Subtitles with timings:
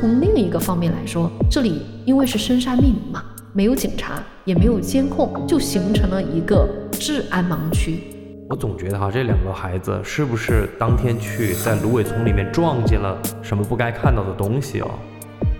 [0.00, 3.22] 从另一个方面来说，这里因为是深山密林嘛，
[3.52, 4.14] 没有警察，
[4.46, 8.04] 也没有监控，就形成了一个治安盲区。
[8.48, 14.88] 我总觉得哈，这两个孩子是不是当天去在芦苇丛里面撞见了什么不该看到的东西哦？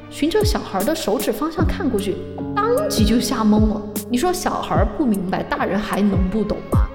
[0.09, 2.17] 循着小孩的手指方向看过去，
[2.57, 3.83] 当即就吓懵了。
[4.11, 6.89] 你说小孩不明白，大人还能不懂吗？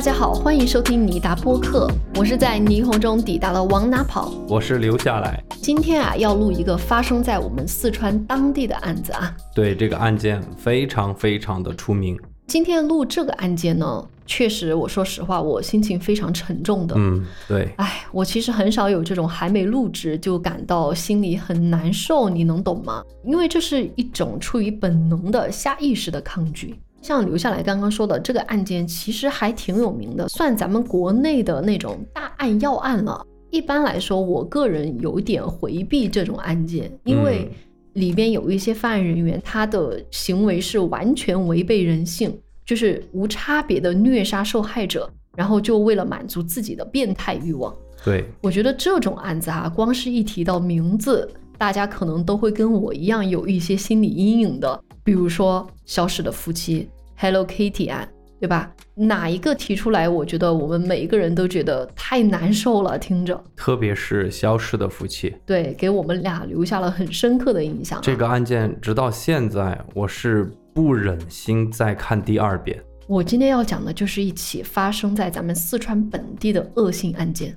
[0.00, 4.32] 大家好，欢迎收听尼达播客，我是在霓虹中抵达了往哪跑。
[4.48, 5.44] 我是留下来。
[5.60, 9.36] 今天啊，要录一个发生在我们四川当地的案子啊。
[9.54, 12.18] 对，这个案件非常非常的出名。
[12.46, 16.94] 今天录这个案件呢，确实，我说实话，我心情非常沉重的。
[16.96, 17.68] 嗯，对。
[17.76, 23.02] 哎，我其实很少有这种还没录制就感到心里很难受，你能懂吗？
[23.22, 26.74] 因为这是一种出于本能的下意识的抗拒。
[27.02, 33.24] 像留下来刚刚说的这个案件，其实还挺有名的，算咱们国内的那种大案要案了。
[33.50, 37.50] 一般来说，我个人有点回避这种案件，因为
[37.94, 42.32] 里边有一些犯案人员，他的行为是完全违背人性，
[42.64, 47.74] 就是无差别的虐杀受害者，然后就为了满足自己的变态欲望。
[48.04, 54.80] 对，我觉得这种案子哈，光是一提到名字，大家可能都会跟我一样有一些心理阴影的。
[55.02, 56.88] 比如说《消失的夫妻》
[57.20, 58.72] Hello Kitty 案，对吧？
[58.94, 63.42] 哪一个提出来，我觉得我们每一个人都觉得太难受了，听着。
[63.56, 68.00] 特别是《消失的夫妻》，对，给我们俩留下了很深刻的印象。
[68.02, 72.82] 这个案件直到现在，我是不忍心再看第二遍。
[73.06, 77.56] 我今天要讲的就是一起发生在咱们四川本地的恶性案件。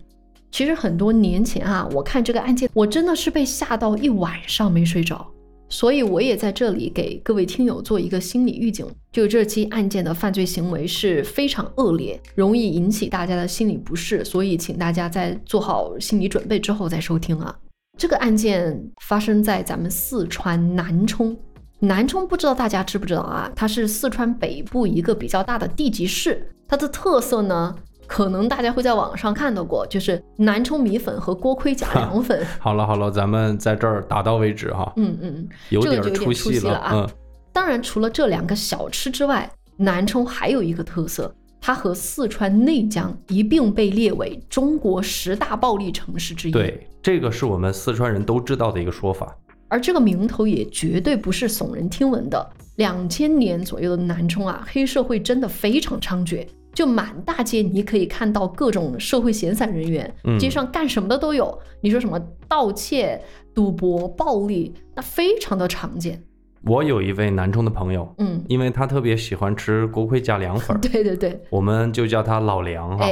[0.50, 5.28] 其实很多年前啊，我看这个案件，我真的是被吓到一晚上没睡着。
[5.74, 17.58] 所以我也在这里给各位听友做一个心理预警，就这期案件的犯罪行为是非常恶劣，容易引起大家的心理不适，所以请大家在做好心理准备之后再收听啊。
[17.98, 21.36] 这个案件发生在咱们四川南充，
[21.80, 23.52] 南充不知道大家知不知道啊？
[23.56, 27.76] 它是四川北部一个比较大的地级市，它的特色呢？
[28.14, 32.46] 可能大家会在网上看到过，就是南充米粉和锅盔甲凉粉。
[32.62, 34.94] 好了好了，咱们在这儿打到为止哈。
[34.98, 36.92] 嗯嗯嗯，有点出戏了啊。
[36.94, 37.10] 嗯，
[37.52, 46.52] 当然，除了这两个小吃之外，南充还有一个特色，它和四川内江一并被列为中国十大暴力城市之一。
[46.52, 49.36] 对，这个是我们四川人都知道的一个说法。
[49.70, 52.48] 而这个名头也绝对不是耸人听闻的。
[52.76, 56.46] 两千年左右的南充啊，黑社会真的非常猖獗。
[56.74, 61.60] 就满大街，你可以看到各种社会闲散人员，街上干什么的都有。
[61.82, 63.22] 你说什么盗窃、
[63.54, 66.24] 赌博、暴力，那非常的常见。
[66.66, 73.06] 我有一位南充的朋友，嗯，因为他特别喜欢吃锅盔加凉粉， 对对对，我们就叫他老梁哈。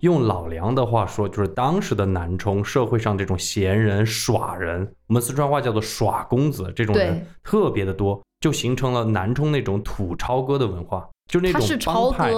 [0.00, 12.32] 用老梁的话说，就是当时的南充社会上这种闲人耍人，我们四川话叫做耍公子，这种人特别的多，就形成了南充那种土超哥的文化，就那种帮派。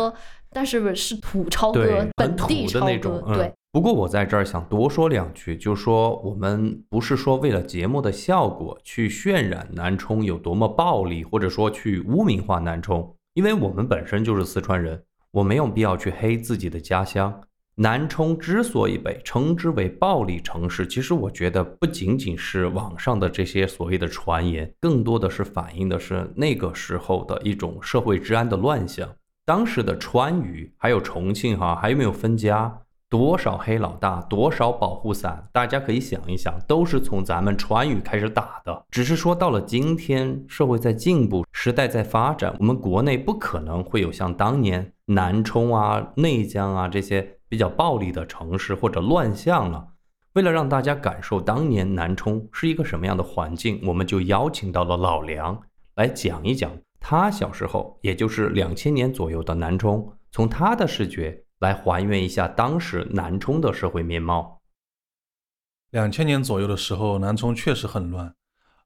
[0.54, 3.22] 但是是土超哥，本地的那种。
[3.34, 3.52] 对。
[3.72, 17.40] 不过我在这儿想多说两句，就说我们不是说为了节目的效果去渲染南充有多么暴力，或者说去污名化南充，因为我们本身就是四川人，我没有必要去黑自己的家乡。
[17.74, 29.08] 南充之所以被称之为暴力城市，其实我觉得不仅仅是网上的这些所谓的传言，更多的是反映的是那个时候的一种社会治安的乱象。
[29.46, 32.80] 当时的川渝还有重庆哈，还有没有分家？
[33.10, 35.46] 多少黑老大，多少保护伞？
[35.52, 38.84] 大家可以想一想，都是从咱们川渝开始打的。
[38.90, 49.88] 只是说到了今天，社会在进步，时代在发展，我们国内不可能会有像当年南充啊、内江啊这些比较暴力的城市或者乱象了。
[50.32, 55.60] 为了让大家感受当年南充是一个什么样的环境，我们就邀请到了老梁
[55.94, 56.72] 来讲一讲。
[57.06, 64.62] 他小时候，也就是两千年左右的南充，从他的视觉来还原一下当时南充的社会面貌。
[65.90, 68.34] 两千年左右的时候，南充确实很乱。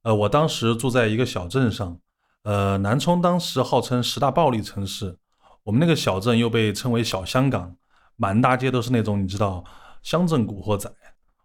[0.02, 1.96] 呃，我当时住在一个小镇上，
[2.42, 5.16] 呃，南充当时号称十大暴力城市，
[5.62, 7.76] 我们那个小镇又被称为小香港，
[8.16, 9.62] 满大街都是那种你知道
[10.02, 10.92] 乡镇古惑仔。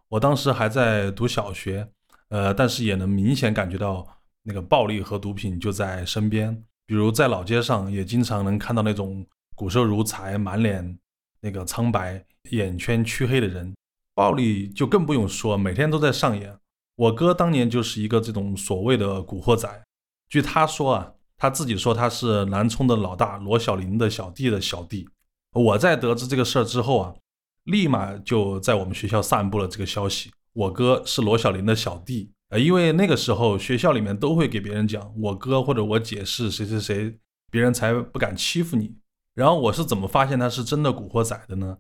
[0.08, 1.88] 我当时还在读小学，
[2.30, 4.08] 呃，但是也能明显感觉到。
[4.44, 9.26] 那个暴力和毒品就在身边，比如在老街上也经常能看到那种
[9.56, 11.00] 骨瘦如柴、满脸
[11.40, 13.74] 那个苍白、眼圈黢黑的人。
[14.16, 16.56] 暴力就更不用说，每天都在上演。
[16.96, 19.84] 我哥当年就是一个这种所谓的古惑仔。
[20.30, 25.10] 据他说啊，他自己说他是南充的老大罗小林的小弟的小弟。
[25.54, 27.16] 我在得知这个事儿之后啊，
[27.64, 30.32] 立马就在我们学校散布了这个消息。
[30.54, 37.18] 我哥是罗小林的小弟，呃，因为那个时候学校里面都会给别人讲我哥或者我姐是谁谁谁，
[37.50, 38.96] 别人才不敢欺负你。
[39.34, 41.76] 然后我是怎么发现他是真的古惑仔的呢？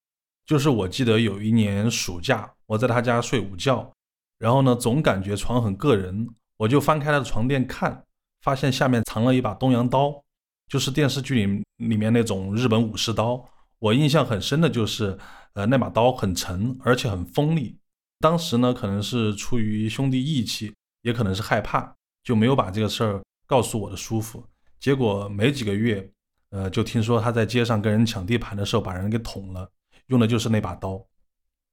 [0.48, 3.94] 就是我记得有一年暑假，我在他家睡午觉，
[4.40, 6.28] 然后呢总感觉床很硌人，
[6.58, 8.04] 我就翻开他的床垫看，
[8.42, 10.24] 发现下面藏了一把东洋刀，
[10.68, 13.48] 就是电视剧里里面那种日本武士刀。
[13.78, 15.16] 我印象很深的就是，
[15.54, 17.78] 呃，那把刀很沉，而且很锋利。
[18.24, 21.94] 当时呢，可能是出于兄弟义气，也可能是害怕，
[22.24, 24.42] 就没有把这个事儿告诉我的叔父。
[24.80, 26.10] 结果没几个月，
[26.52, 29.70] 呃，就听说他在街上跟人抢地盘的时候把人给捅了，
[30.08, 31.06] 用的就是那把刀。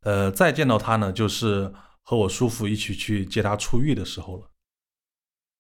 [0.01, 4.51] 呃，再见到他呢，就是和我叔父一起去接他出狱的时候了。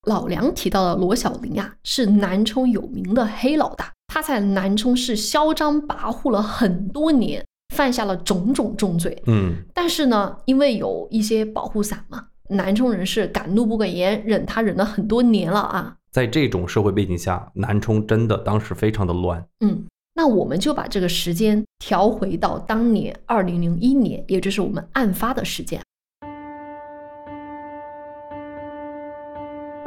[0.08, 3.92] 老梁提到的罗小林啊，是南充有名的黑老大。
[4.08, 7.46] 他在南充市嚣张跋扈了很多年，
[7.80, 9.22] 犯下了种种重罪。
[9.24, 15.96] 嗯，但是呢，因为有一些保护伞嘛，南充人士敢怒不敢言，忍他忍了很多年了啊。
[16.12, 19.42] 在这种社会背景下，南充真的当时非常的乱。
[19.64, 25.80] 嗯，那我们就把这个时间调回到当年二零零一年，也就是我们案发的时间。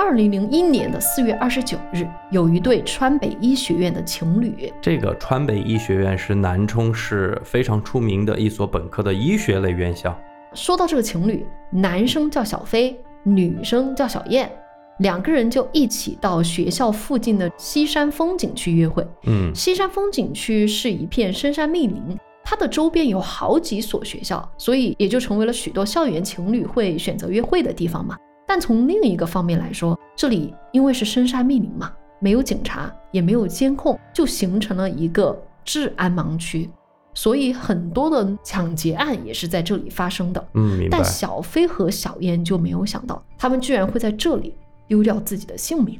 [0.06, 4.70] 二零零一年的四月二十九日，有一对川北医学院的情侣。
[4.82, 10.14] 这个川北医学院是南充市非常出名的一所本科的医学类院校。
[10.54, 14.52] 说到这个情侣，男生叫小飞，女生叫小燕，
[15.00, 19.08] 两个人就一起到学校附近的西山风景区约会。
[19.26, 28.18] 嗯，西山风景区是一片深山密林，它的周边有好几所学校，所以也就成为了许多校园情侣会选择约会的地方嘛。
[28.46, 36.70] 但从另一个方面来说，这里因为是深山密林嘛，没有警察，也没有监控，就形成了一个治安盲区，
[37.14, 40.48] 所以很多的抢劫案也是在这里发生的。
[40.54, 40.88] 嗯。
[40.92, 44.56] 但小飞和小燕就没有想到，他们居然会在这里
[44.88, 46.00] 丢掉自己的性命。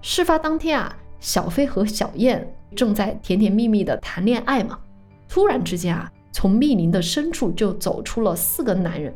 [0.00, 4.78] 事发当天啊，小飞和小燕正在甜甜蜜蜜的谈恋爱嘛，
[5.28, 9.12] 突然之间啊，从密林的深处就走出了四个男人。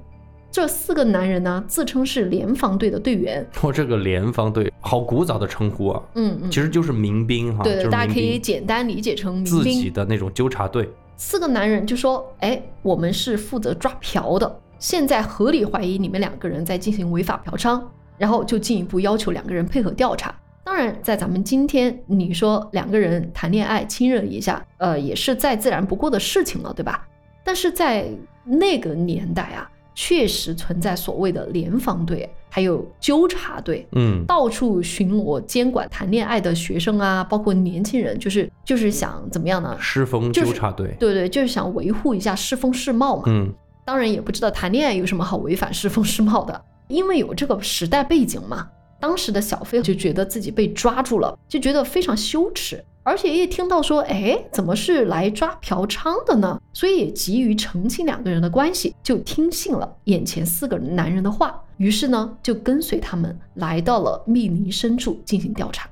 [0.53, 3.45] 这四个男人呢，自称是联防队的队员。
[3.63, 6.03] 哦，这个联防队好古早的称呼啊！
[6.15, 7.65] 嗯嗯，其实就是民兵哈。
[7.65, 9.63] 对，大家可以简单理解成民兵。
[9.63, 10.87] 自己的那种纠察队。
[11.17, 17.83] 四个男人就说：“哎，我们是负责抓嫖的，现在合理怀疑你们两个人在进行违法嫖娼，
[18.19, 20.35] 然后就进一步要求两个人配合调查。
[20.63, 27.09] 当然，在咱们今天，你说两个人谈恋爱亲热一下，呃，也是再自然不过的事情了，对吧？
[27.43, 28.07] 但是在
[28.45, 39.77] 那个年代啊。”确实存在所谓的联防队，还有纠察队，嗯，到处巡逻监管谈恋爱的学生啊，包括年轻人，就是就是想怎么样呢？
[39.79, 43.25] 师风纠察队，对对，就是想维护一下师风世貌嘛。
[43.27, 43.53] 嗯，
[43.85, 48.69] 当然也不知道谈恋爱有什么好违反师风世貌的，因为有这个时代背景嘛。
[49.01, 52.83] 当时的小飞就觉得自己被抓住了，就觉得非常羞耻。
[53.05, 56.61] 而且一听到说，哎，怎么是来抓嫖娼的呢？
[56.73, 65.89] 所以也急于澄清两个人的关系，就听信了眼前四个男人的话，于是呢，就跟随他们来到了密林深处进行调查。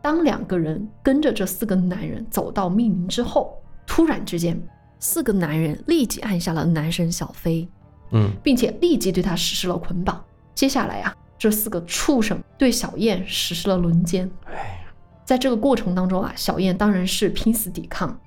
[0.00, 4.60] 当两个人跟着这四个男人走到密林之后，突然之间，
[5.00, 7.68] 四个男人立即按下了男神小飞，
[8.12, 10.24] 嗯，并且立即对他实施了捆绑。
[10.54, 14.30] 接下来啊，这四个畜生对小燕实施了轮奸。
[15.24, 18.18] 在这个过程当中啊，小燕当然是拼死抵抗，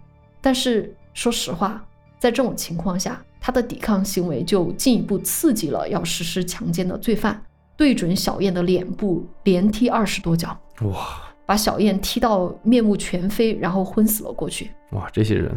[0.41, 1.85] 但是说实话，
[2.17, 7.41] 在这种情况下，她的抵抗行为就进一步刺激了要实施强奸的罪犯，
[7.75, 11.07] 对准小燕的脸部连踢二十多脚，哇，
[11.45, 14.71] 把小燕踢到面目全非，然后昏死了过去。
[14.91, 15.51] 哇，这些人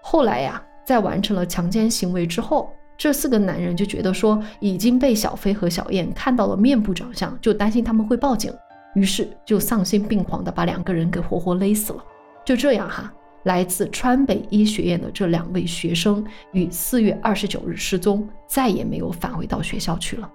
[0.00, 8.54] 后来呀，在完成了强奸行为之后，这四个男人就觉得说已经被小飞和小燕看到了面部长相，就担心他们会报警。
[8.96, 12.04] 于是就丧心病狂的把两个人给活活勒死了。
[12.44, 13.12] 就这样哈，
[13.44, 20.28] 来自川北医学院的这两位学生于四月二十九日失踪，再也没有返回到学校去了。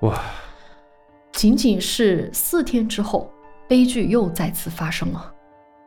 [0.00, 0.20] 哇！
[1.32, 3.30] 仅仅是四天之后，
[3.68, 5.32] 悲剧又再次发生了。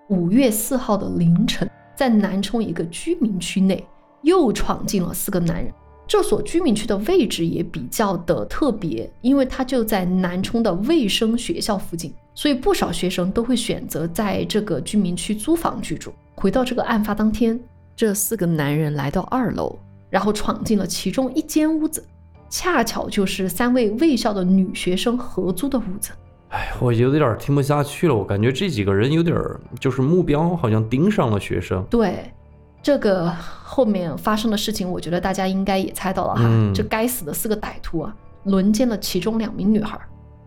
[0.08, 3.86] 五月四号的凌晨，在南充一个居民区内，
[4.22, 5.74] 又闯进了四个男人。
[6.12, 16.14] 这所居民区的位置也比较的特别，因为它就在南充的卫生学校附近，所以不少学生都会选择在这个居民区租房居住。
[16.36, 17.58] 回到这个案发当天，
[17.96, 22.06] 这四个男人来到二楼，然后闯进了其中一间屋子，
[22.50, 26.12] 恰巧就是三位卫校的女学生合租的屋子。
[26.50, 29.34] 哎，我有点听不下去了，我感觉这几个人有点
[29.80, 31.82] 就是目标好像盯上了学生。
[31.90, 32.30] 对，
[32.84, 36.44] 这个后面发生的事情，我觉得大家应该也猜到了哈。
[36.46, 40.02] 嗯这该死的四个歹徒啊，轮奸了其中两名女孩儿。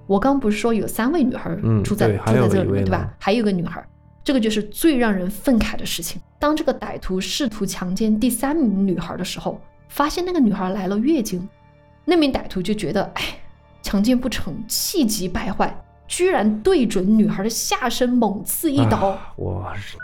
[0.06, 3.08] 我刚不是说有三位女孩住在、住在这里面对吧？
[3.18, 3.88] 还有一个女孩儿，
[4.22, 6.20] 这个就是最让人愤慨的事情。
[6.38, 11.48] 当这个歹徒试图强奸第三名女孩儿的时候，发现那个女孩儿来了月经，
[12.04, 13.22] 那名歹徒就觉得，哎，
[13.80, 15.74] 强奸不成，气急败坏，
[16.06, 18.96] 居然对准女孩的下身猛刺一刀。
[18.98, 19.96] 啊我是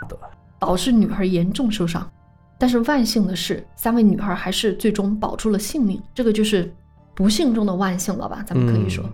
[0.62, 2.08] 导致女孩严重受伤。
[2.56, 6.72] 但是万幸的是，三位女孩还是最终保住了性命，这个就是
[7.16, 8.44] 不幸中的万幸了吧？
[8.46, 9.12] 咱们可以说，嗯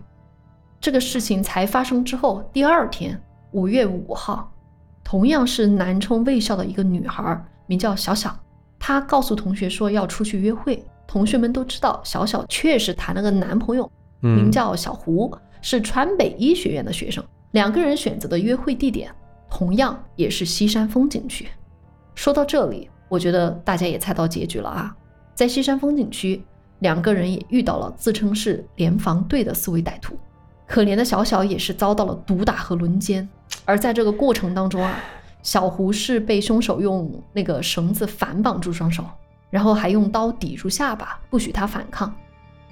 [0.79, 3.19] 这个事情才发生之后，第二天
[3.53, 4.53] 五月五号，
[5.03, 8.39] 同样是南充卫校的一个女孩，名叫小小，
[8.79, 10.85] 她告诉同学说要出去约会。
[11.07, 13.91] 同学们都知道，小小确实谈了个男朋友，
[14.21, 17.25] 名嗯叫小胡，是川北医学院的学生。
[17.53, 19.11] 两个人选择的约会地点，
[19.51, 21.49] 同样也是西山风景区。
[22.15, 24.95] 说到这里，我觉得大家也猜到结局了啊！
[25.35, 26.43] 在西山风景区，
[26.81, 30.17] 两个人也遇到了自称是联防队的四位歹徒。
[30.67, 33.27] 可怜的小小也是遭到了毒打和轮奸，
[33.65, 34.99] 而在这个过程当中啊，
[35.43, 39.05] 小胡是被凶手用那个绳子反绑住双手，
[39.49, 42.13] 然后还用刀抵住下巴，不许他反抗。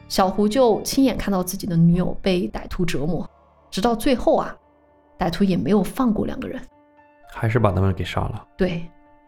[0.09, 3.29] 小胡就亲眼看到自己的女友被歹徒折磨，
[3.71, 4.55] 直到最后啊，
[5.19, 6.61] 歹徒也没有放过两个人。
[7.33, 8.83] 还是把他们给杀了，对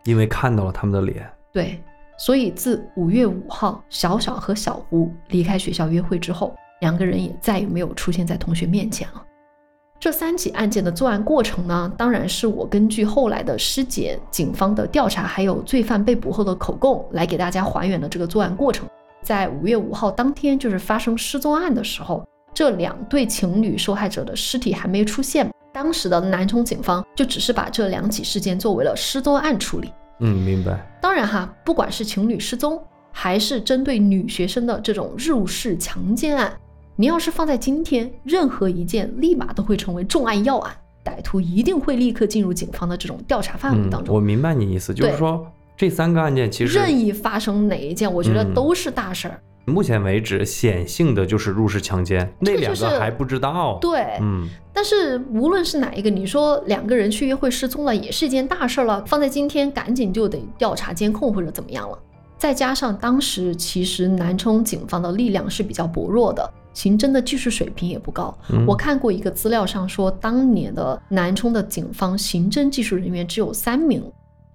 [0.04, 1.28] 因为看到了他们的脸。
[1.52, 1.82] 对，
[2.16, 9.22] 所以自五月五号小小和小胡离开学校约会之后，两个人也再也没有出现在同学面前了。
[10.00, 18.88] 这三起案件的作案过程呢，当然是我根据后来的尸检、警方的调查，还有罪犯被捕后的口供来给大家还原的这个作案过程。
[19.22, 29.92] 在五月五号当天，就是发生失踪案的时候，这两对情侣受害者的尸体还没出现，当时的南充警方就只是把这两起事件作为了失踪案处理。
[30.18, 30.76] 嗯，明白。
[31.00, 32.82] 当然哈，不管是情侣失踪，
[33.12, 36.52] 还是针对女学生的这种入室强奸案，
[36.96, 44.12] 你要是放在今天，任何一件立马都会成为重案要案，歹徒一定会立刻进入警方的这种调查范围嗯当，中。
[44.12, 49.40] 我明白你意思，就是说这三个案件其实任意发生哪一件，我觉得嗯都是大事儿。
[49.68, 59.04] 目前为止显性的就是入室强奸，那两个还不知道。，对，嗯，但是无论是哪一个，你说两个人去约会失踪了，也是一件大事儿了。
[59.06, 61.98] 放在今天，赶紧就得调查监控或者怎么样了。
[62.38, 68.32] 再加上当时其实南充警方的力量是比较薄弱的，刑侦的技术水平也不高。
[68.50, 74.02] 嗯我看过一个资料上说，当年的南充的警方刑侦技术人员只有三名，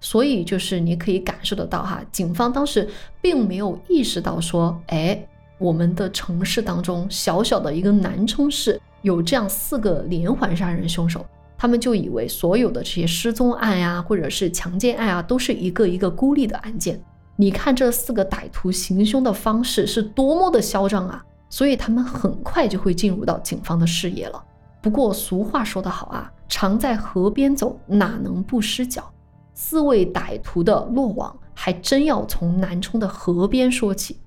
[0.04, 2.86] 所以就是你可以感受得到哈，警方当时
[3.22, 11.24] 并没有意识到说，哎，我们的城市当中小小的一个南充市有这样四个连环杀人凶手，
[11.56, 17.02] 他们就以为所有的这些失踪案呀、或者是强奸案啊，都是一个一个孤立的案件。
[17.34, 21.24] 你看这四个歹徒行凶的方式是多么的嚣张啊！
[21.48, 24.44] 所以他们很快就会进入到警方的视野了。
[24.82, 29.10] 不过俗话说得好啊，常在河边走，哪能不湿脚？
[29.54, 34.18] 四位歹徒的落网，还真要从南充的河边说起。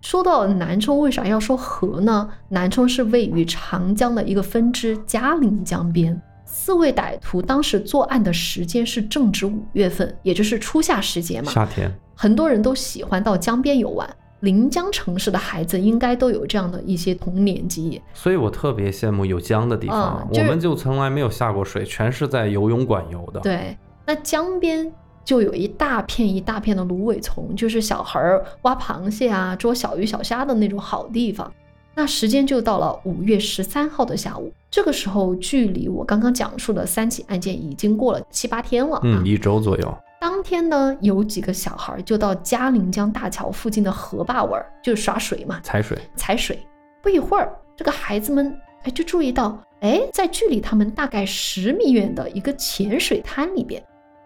[0.00, 2.28] 说到南充，为啥要说河呢？
[2.50, 6.20] 南充是位于长江的一个分支嘉陵江边。
[6.44, 11.50] 四位歹徒当时作案的时间是正值五月份，也就是初夏时节嘛。
[11.50, 14.08] 夏天，很多人都喜欢到江边游玩。
[14.40, 17.98] 临江城市的孩子应该都有这样的一些童年记忆。
[18.12, 23.74] 所以我特别羡慕有江的地方，嗯就是我们就从来没有下过水，全是在游泳馆游的。，对，
[24.06, 24.92] 那江边
[25.24, 31.50] 就有一大片一大片的芦苇丛，就是小孩儿挖螃蟹啊、捉小鱼小虾的那种好地方。
[31.94, 39.02] 那时间就到了五月十三号的下午，这个时候距离我刚刚讲述的三起案件已经过了七八天了啊。
[39.04, 39.94] 嗯，一周左右。
[40.20, 46.58] 当天呢，有几个小孩就到嘉陵江大桥附近的河坝玩儿，就是耍水嘛，踩水，踩水。
[47.00, 53.80] 不一会儿，这个孩子们哎就注意到，哎，在距离他们大概十米远的一个浅水滩里边，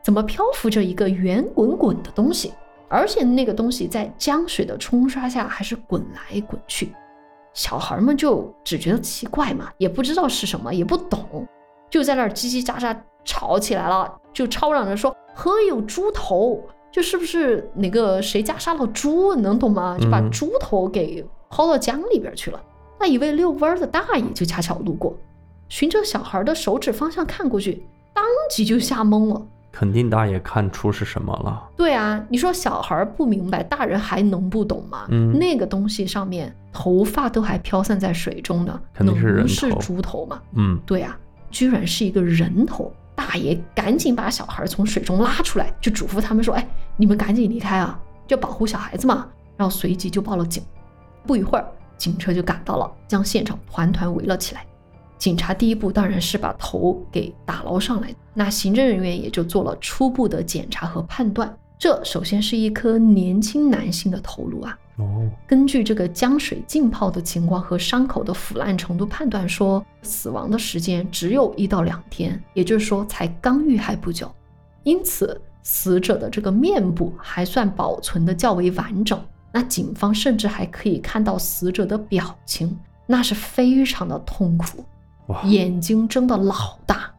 [0.09, 2.55] 怎么漂浮着一个圆滚滚的东西？
[2.89, 6.95] 而且那个东西在江水的冲刷下还是滚来滚去。
[7.53, 11.47] 小孩们就只觉得奇怪嘛，也不知道是什么，也不懂，
[11.91, 16.59] 就在那儿叽叽喳喳吵起来了，就吵嚷着说河有猪头，
[16.91, 19.99] 就是不是哪个谁家杀了猪，能懂吗？
[20.01, 22.59] 就把嗯猪头给抛到江里边去了。
[22.99, 25.15] 那一位遛弯儿的大爷就恰巧路过，
[25.69, 29.47] 循着小孩的手指方向看过去，当即就吓懵了。
[29.79, 31.63] 肯定大爷看出是什么了。
[31.77, 35.07] 对啊，你说小孩不明白，大人还能不懂吗？
[35.09, 40.43] 嗯那个东西上面头发都还飘散在水中呢，肯定是人能是头猪头嘛？
[40.55, 41.17] 嗯，对啊，
[41.53, 42.93] 居然是一个人头！
[43.15, 50.61] 大爷赶紧把小孩从水中拉出来，就嘱咐他们说：“哎，你们赶紧离开啊，就保护小孩子嘛。”然后随即就报了警。
[51.25, 51.65] 不一会儿，
[51.97, 54.65] 警车就赶到了，将现场团团围了起来。
[55.19, 61.53] 警察第一步当然是把头给打捞上来，那行政人员也就做了初步的检查和判断。
[61.77, 74.29] 这首先是一颗年轻男性的头颅啊，哦，根据这个江水浸泡的情况和伤口的腐烂程度判断说，死亡的时间只有一到两天，也就是说才刚遇害不久。
[74.83, 79.21] 因此，死者的这个面部还算保存的较为完整。
[79.53, 84.85] 那警方甚至还可以看到死者的表情，那是非常的痛苦，哇，
[85.45, 87.11] 眼睛睁得老大。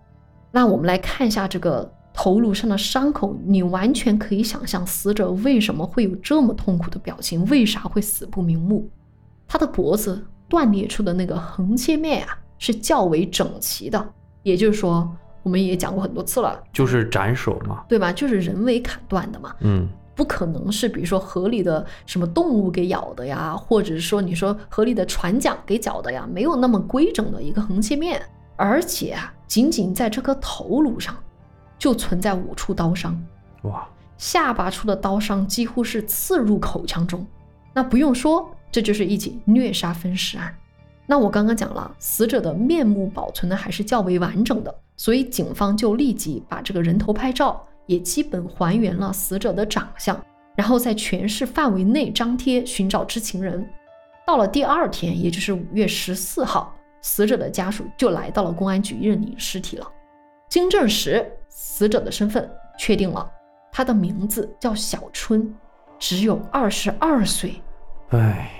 [0.51, 8.89] 那我们来看一下这个头颅上的伤口，你完全可以想象死者为什么会有这么痛苦的表情，为啥会死不瞑目？
[9.47, 14.13] 他的脖子断裂出的那个横切面啊，是较为整齐的，
[14.43, 15.09] 也就是说，
[15.43, 17.83] 我们也讲过很多次了，就是斩首嘛。
[17.87, 18.11] 对吧？
[18.11, 19.55] 就是人为砍断的嘛。
[19.61, 19.87] 嗯，
[20.19, 28.21] 不可能是比如说河里的什么动物给咬的呀，或者是说你说河里的船桨给绞的呀，没有那么规整的一个横切面，
[28.57, 31.15] 而且啊，仅仅在这颗头颅上
[31.77, 33.17] 就存在五处刀伤，
[33.61, 37.25] 哇，下巴处的刀伤几乎是刺入口腔中。
[37.73, 40.53] 那不用说，这就是一起虐杀分尸案。
[41.05, 50.23] 那我刚刚讲了，死者的面目保存的还是较为完整的，所以警方就立即把这个人头拍照，也基本还原了死者的长相，
[50.55, 53.67] 然后在全市范围内张贴寻找知情人。
[54.27, 59.91] 到了第二天，也就是五月十四号，死者的家属就来到了公安局认领尸体了。
[60.47, 63.27] 经证实，死者的身份确定了，
[63.71, 65.51] 他的名字叫小春，
[65.97, 67.59] 只有二十二岁。
[68.09, 68.51] 哎，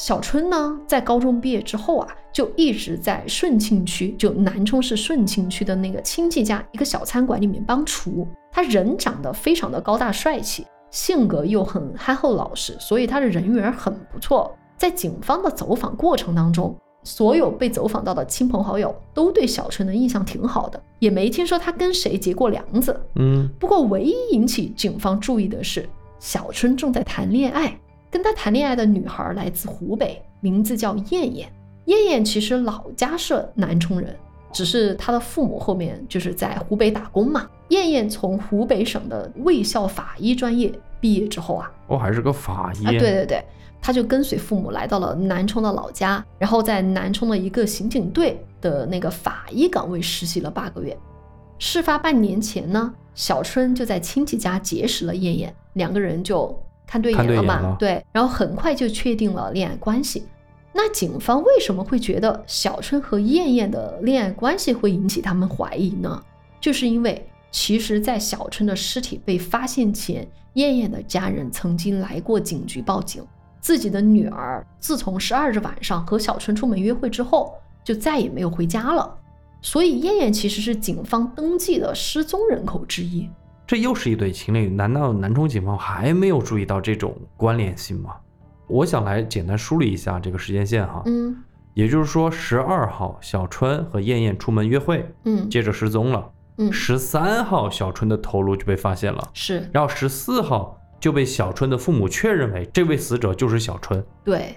[0.00, 8.26] 小春呢，在高中毕业之后啊，就一直在顺庆区，就南充市顺庆区的那个亲戚家一个小餐馆里面帮厨。
[8.50, 14.56] 他人长得非常的高大帅气，性格又很憨厚老实，所以他的人缘很不错。
[14.78, 22.98] 在警方的走访过程当中，所有被走访到的亲朋好友都对小春的印象挺好的，也没听说他跟谁结过梁子。
[23.16, 25.86] 嗯，不过，唯一引起警方注意的是，
[26.18, 27.78] 小春正在谈恋爱。
[28.10, 31.48] 跟他谈恋爱的女孩来自湖北，名字叫燕燕。
[31.86, 34.14] 燕燕其实老家是南充人，
[34.52, 37.48] 只是她的父母后面就是在湖北打工嘛。
[37.68, 42.84] 燕燕从湖北省的卫校法医专业毕业之后啊，哦，还是个法医。
[42.84, 43.44] 啊，对对对，
[43.80, 50.96] 他就跟随父母来到了南充的老家，然后在南充的一个刑警队的那个法医岗位实习了八个月。
[51.58, 56.56] 事发半年前呢，小春就在亲戚家结识了燕燕，两个人就
[56.90, 60.26] 看对眼了嘛，对，然后很快就确定了恋爱关系。
[60.72, 66.20] 那警方为什么会觉得小春和燕燕的恋爱关系会引起他们怀疑呢？
[66.60, 73.24] 就是因为其实，在小春的尸体被发现前，燕燕的家人曾经来过警局报警，
[73.60, 79.16] 自己的女儿自从十二日晚上和小春出门约会之后，就再也没有回家了。
[79.62, 83.28] 所以，燕燕其实是警方登记的失踪人口之一。
[83.70, 88.16] 这又是一对情侣，难道南充警方还没有注意到这种关联性吗？
[88.66, 91.36] 我想来简单梳理一下这个时间线哈，嗯
[91.74, 96.28] 也就是说，十二号小春和燕燕出门约会，嗯接着失踪了。
[96.56, 104.04] 嗯，十三号小春的头颅就被发现了，是然后十四号就被小春的父母确认为这位死者就是小春。
[104.24, 104.56] 对。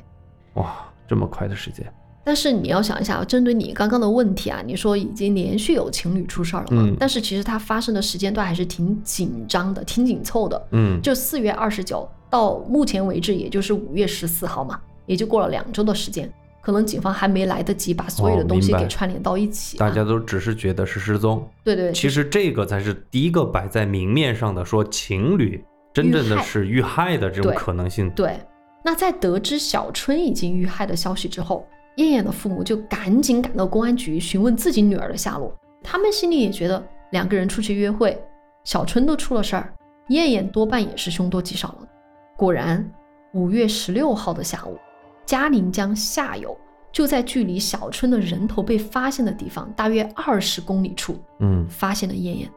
[0.56, 0.73] 哇，
[1.08, 1.86] 这么快的时间，
[2.25, 6.83] 但是你要想一下，针对你刚刚的问题啊，你说已经连续有情侣出事儿了嘛？
[6.86, 10.67] 嗯但是其实它发生的时间段还是挺紧张的，挺紧凑的。
[10.71, 16.31] 嗯，就四月二十九到目前为止，也就是五月十四号嘛，也就过了两周的时间，
[16.62, 25.62] 可能警方还没来得及把所有的哦东西给串联到一起、啊大家都只是觉得是失踪，对对，其实这个才是第一个摆在明面上的，说情侣
[25.93, 28.09] 真正的是遇害的这种可能性。
[28.12, 28.38] 对。
[28.86, 35.53] 那在得知小春已经遇害的消息之后，燕燕的父母就赶紧赶到公安局询问自己女儿的下落。
[35.82, 38.19] 他们心里也觉得两个人出去约会，
[38.63, 39.73] 小春都出了事儿，
[40.10, 41.88] 燕燕多半也是凶多吉少了。
[42.36, 42.89] 果然，
[43.34, 44.77] 五月十六号的下午，
[45.25, 46.58] 嘉陵江下游
[46.91, 52.49] 就在距离小春的人头被发现的地方大约二十公里处，嗯，发现了燕燕。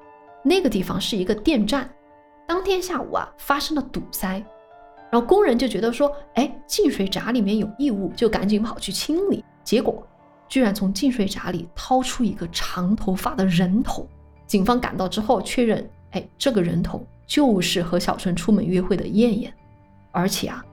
[0.42, 1.90] 那个地方是一个电站，
[2.46, 4.42] 当天下午啊发生了堵塞，
[5.10, 10.06] 然后工人就觉得说，哎，进水闸里面有异物，就赶紧跑去清理，结果
[10.48, 14.06] 居然从进水闸里掏出一个长头发的人头。
[14.46, 19.52] 警方赶到之后确认，哎，这个人头就是和小春出门约会的燕燕，
[20.12, 20.64] 而且啊，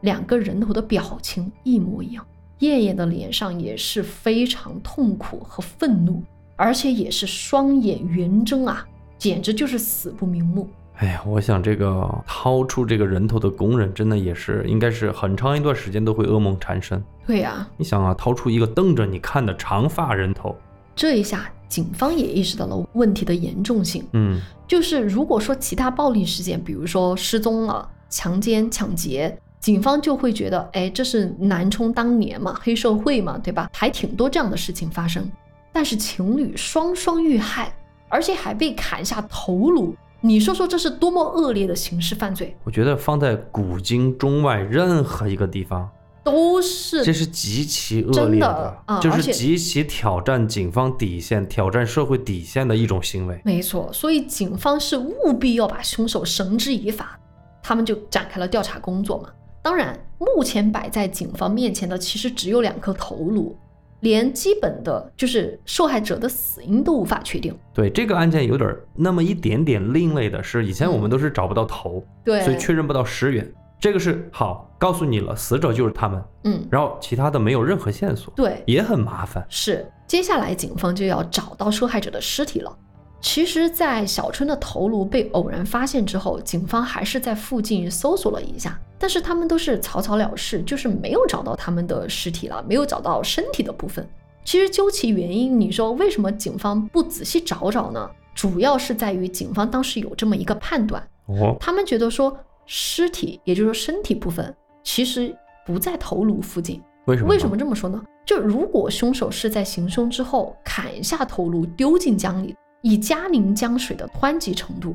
[0.00, 2.26] 两个人头的表情一模一样。
[2.58, 6.22] 燕燕的脸上也是非常痛苦和愤怒，
[6.56, 10.68] 而且也是双眼圆睁啊，简直就是死不瞑目。
[11.00, 17.02] 哎呀，我想这个掏出这个人头的工人，真的也是应该是很长一段时间都会噩梦缠身。
[17.26, 20.54] 对呀、你想啊，掏出一个瞪着你看的长发人头，
[20.94, 24.04] 这一下警方也意识到了问题的严重性。
[24.12, 33.70] 嗯，就是如果说其他暴力事件，比如说失踪了、强奸、抢劫，警方就会觉得，哎，这是南充当年嘛，黑社会嘛，对吧？
[33.72, 35.26] 还挺多这样的事情发生。
[35.72, 37.72] 但是情侣双双遇害，
[38.10, 42.54] 而且还被砍下头颅，你说说这是多么恶劣的刑事犯罪？
[42.64, 45.88] 我觉得放在古今中外任何一个地方，
[46.22, 53.40] 都是这是极其恶劣的，啊就是极其挑战警方底线、挑战社会底线的一种行为。
[53.44, 57.18] 没错，所以警方是务必要把凶手绳之以法，
[57.62, 59.30] 他们就展开了调查工作嘛。
[59.62, 63.56] 当然，目前摆在警方面前的其实只有两颗头颅，
[64.00, 67.56] 连基本的就是受害者的死因都无法确定。
[67.72, 73.50] 对这个案件有点儿那么一点点另类的是，以前我们都是找不到头，对，所以确认不到尸源。
[73.78, 79.44] 这个是好，告诉你了，死者就是他们，嗯，然后其他的没有任何线索，对，也很麻烦。
[79.48, 79.90] 是。
[80.06, 82.76] 接下来警方就要找到受害者的尸体了。
[83.22, 94.06] 其实，在小春的头颅被偶然发现之后，警方还是在附近搜索了一下，但是他们都是草草了事，就是没有找到他们的尸体了，没有找到身体的部分。
[94.44, 98.10] 其实究其原因，你说为什么警方不仔细找找呢？
[98.34, 105.34] 主要是在于警方当时有这么一个判断，哦，他们觉得说尸体，也就是说身体部分，其实
[105.64, 106.80] 不在头颅附近。
[107.06, 107.28] 为什么？
[107.30, 107.56] 为什么？
[107.56, 108.02] 这么说呢？
[108.26, 114.94] 就如果凶手是在行凶之后砍下头颅丢进江里，以嘉陵江水的湍急程度，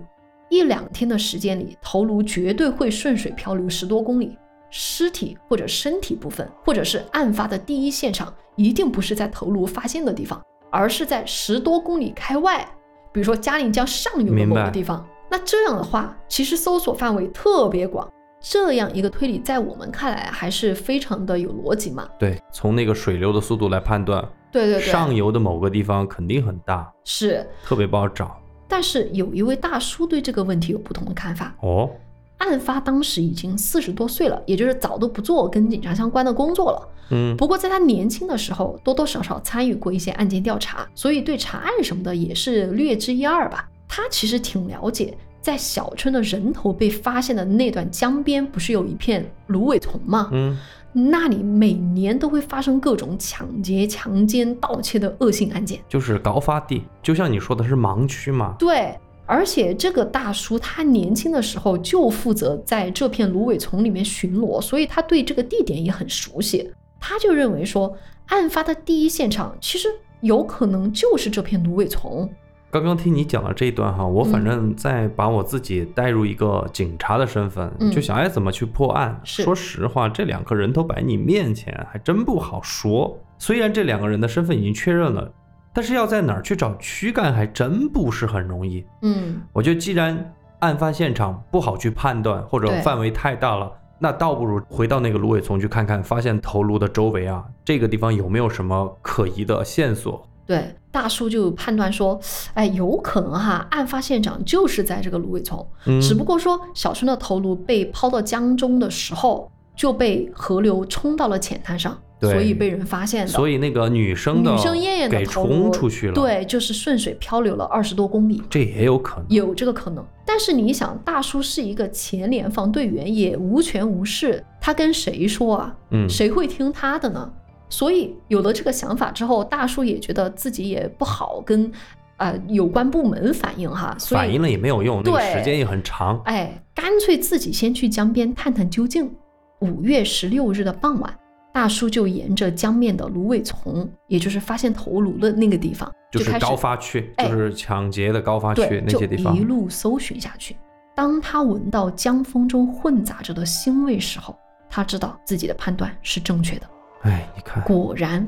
[0.55, 4.37] 一两天的时间里，头颅绝对会顺水漂流十多公里。
[4.77, 12.67] 尸体或者身体部分，或者是案发的第一现场，一定不是在头颅发现的地方，而是在十多公里开外，
[13.13, 15.05] 比如说嘉陵江上游的某个地方。
[15.29, 18.09] 那这样的话，其实搜索范围特别广。
[18.41, 22.07] 这样一个推理，在我们看来还是非常的有逻辑嘛。
[22.19, 27.47] 对，从那个水流的速度来判断，对对对，上游的某个地方肯定很大，是。
[27.63, 28.37] 特别不好找。
[28.67, 31.55] 但是有一位大叔对这个问题有不同的看法。
[31.61, 31.89] 哦，
[32.37, 36.89] 案发当时已经四十多岁了，也就是早都不做跟警察相关的工作了。
[37.11, 43.69] 嗯，不过在他年轻的时候，多多少少参与过一些案件调查，所以对查案什么的也是略知一二吧。
[43.87, 50.29] 他其实挺了解，在小春的人头被发现的那段江边，不是有一片芦苇丛吗？
[50.33, 50.57] 嗯，
[50.97, 55.77] 那里每年都会发生各种抢劫、强奸、盗窃的恶性案件。
[55.89, 58.55] 就是高发地，就像你说的是盲区嘛。
[58.57, 66.71] 对，而且这个大叔他年轻的时候就负责在这片芦苇丛里面巡逻，所以他对这个地点也很熟悉。
[66.97, 67.93] 他就认为说，
[68.27, 69.89] 案发的第一现场其实
[70.21, 72.29] 有可能就是这片芦苇丛。
[72.75, 79.17] 刚刚听你讲了这一段哈，我反正在把我自己带入一个警察的身份，嗯就想哎怎么去破案。
[79.23, 83.17] 是说实话，这两个人头摆你面前还真不好说。
[83.37, 85.31] 虽然这两个人的身份已经确认了，
[85.73, 88.85] 但是要在哪儿去找躯干还真不是很容易。
[89.03, 100.27] 嗯，我觉得既然案发现场不好去判断，或者范围太大了，那倒不如回到那个芦苇丛去看看，发现头颅的周围啊，这个地方有没有什么可疑的线索。
[100.45, 102.19] 对，大叔就判断说，
[102.53, 113.31] 哎，有可能哈，案发现场就是在这个芦苇丛，嗯，只不过说小春的头颅被抛到江中的时候就被河流冲到了浅滩上，所以被人发现的。
[113.31, 119.25] 所以那个女生的女生燕燕的给头颅冲出去了，，对，就是顺水漂流了二十多公里，这也有可能。
[119.29, 120.05] 有这个可能。
[120.27, 125.75] 但是你想，大叔是一个前联防队员，也无权无势，他跟谁说啊？
[125.91, 127.31] 嗯，谁会听他的呢？
[127.69, 131.71] 所以有了这个想法之后，大叔也觉得自己也不好跟
[132.17, 136.21] 呃有关部门反映哈，所以反映了也没有用，那个对时间也很长。
[136.25, 139.11] 哎，干脆自己先去江边探探究竟。
[139.59, 141.17] 五月十六日的傍晚，
[141.53, 149.39] 大叔就沿着江面的芦苇丛，也就是发现头颅的那个地方，就是高发区，哎就是抢劫的高发区那些地方一。
[149.39, 150.57] 路搜寻下去。
[150.93, 154.37] 当他闻到江风中混杂着的腥味时候，
[154.69, 156.67] 他知道自己的判断是正确的。
[157.05, 158.27] 哎，你看，果然，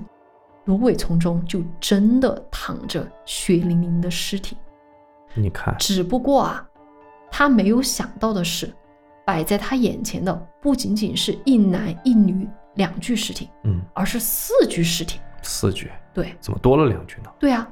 [0.65, 4.55] 芦苇丛中就真的躺着血淋淋的尸体。
[5.33, 6.67] 你看，只不过啊，
[7.31, 8.71] 他没有想到的是，
[9.25, 15.19] 摆在他眼前的不仅仅是一男一女两具尸体，嗯，而是四具尸体。
[15.41, 17.31] 四具，对怎么多了两具呢？
[17.39, 17.67] 对啊，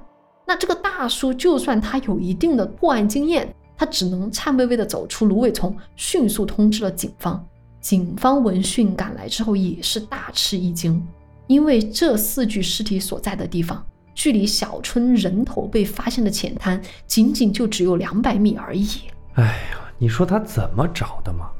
[0.45, 7.45] 那这个大叔就算他有一定的破案经验，他只能颤巍巍的走出芦苇丛，迅速通知了警方。
[7.85, 10.99] 警方闻讯赶来之后，也是大吃一惊，
[11.45, 18.87] 因为这四具尸体所在的地方，距离小春人头被发现的浅滩，仅仅就只有两百米而已。
[19.35, 21.51] 哎呀，你说他怎么找的嘛？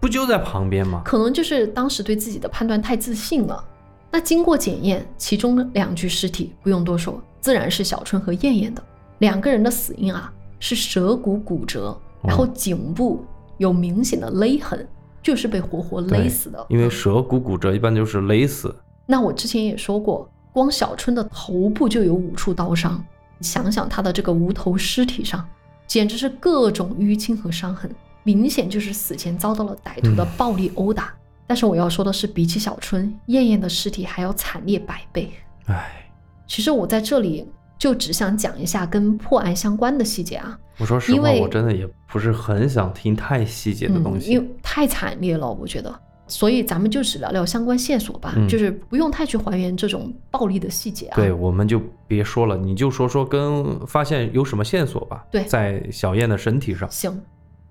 [0.00, 1.02] 不就在旁边吗？
[1.04, 3.64] 可能就是当时对自己的判断太自信了。
[4.10, 8.82] 那经过检验，其中两具尸体不用多说，自然是小春和燕燕的。
[9.20, 13.24] 两个人的死因啊是舌骨骨折，然后颈部
[13.58, 14.84] 有明显的勒痕，
[15.28, 16.66] 就是被活活勒死的。
[16.70, 18.74] 因为舌骨骨折一般就是勒死。
[19.04, 23.04] 那我之前也说过，光小春的头部就有五处刀伤，
[23.42, 25.46] 想想他的这个无头尸体上，
[25.86, 27.90] 简直是各种淤青和伤痕，
[28.22, 31.12] 明显就是死前遭到了歹徒的暴力殴打。
[31.46, 35.30] 但是我要说的是，比起小春，燕燕的尸体还要惨烈百倍。
[35.66, 36.10] 唉，
[36.46, 37.46] 其实我在这里
[37.78, 40.58] 就只想讲一下跟破案相关的细节啊。
[40.78, 44.32] 我说实话，因为我真的也不是很想听太细节的东嗯，西。
[44.32, 45.94] 因为太惨烈了，我觉得。
[46.30, 51.16] 所以咱们就只聊聊相关线索吧，嗯就是不用太去还原这种暴力的细节啊。
[51.16, 55.24] 对，我们就别说了，你就说说跟发现有什么线索吧。
[55.30, 56.86] 对在小燕的身体上。
[56.90, 57.18] 行，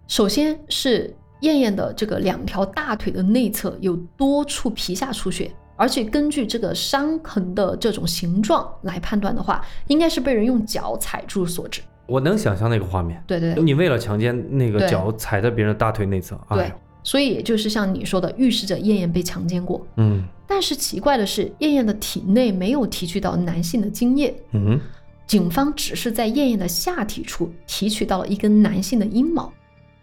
[0.08, 11.82] 首先是燕燕的这个两条大腿的内侧有多处皮下出血，而且根据这个伤痕的这种形状来判断的话，应该是被人用脚踩住所致。
[12.08, 13.24] 我能想象那个画面。
[13.26, 16.72] 对对对你为了强奸那个脚踩在别人的大腿内侧，哎对呦，
[17.04, 19.86] 所以也就是像你说的，预示着燕燕被强奸过。
[19.96, 24.80] 嗯但是奇怪的是，燕燕的体内没有提取到男性的精液，嗯，
[25.28, 29.52] 警方只是在燕燕的下体处提取到了一根男性的阴毛。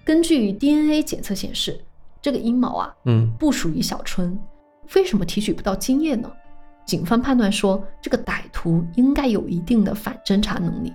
[0.05, 1.81] 根据 DNA 检测显示，
[2.21, 4.39] 这个阴毛啊嗯不属于小春，
[4.95, 6.31] 为什么提取不到精液呢？
[6.85, 10.93] 警方判断说，这个歹徒应该有一定的反侦查能力，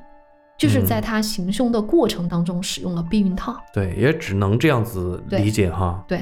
[0.55, 3.57] 就是在嗯他行凶的过程当中使用了避孕套。
[3.73, 6.05] 对，也只能这样子理解哈。
[6.07, 6.21] 对，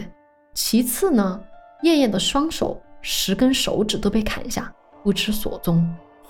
[0.54, 1.42] 其次呢，
[1.84, 5.86] 燕燕的双手十根手指都被砍下，不知所踪。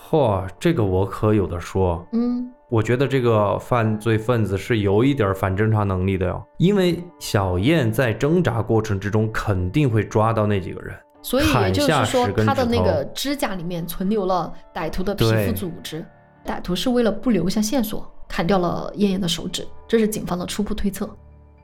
[0.09, 2.03] 嚯，这个我可有的说。
[2.13, 10.95] 嗯，我觉得这个犯罪分子是有一点反侦查能力的哟，因为小燕在挣扎过程之中肯定会抓到那几个人。
[11.29, 16.05] 所以也就是说他的那个指甲里面存留了歹徒的皮肤组织。
[16.45, 21.09] 歹徒是为了不留下线索，砍掉了燕燕的手指，这是警方的初步推测。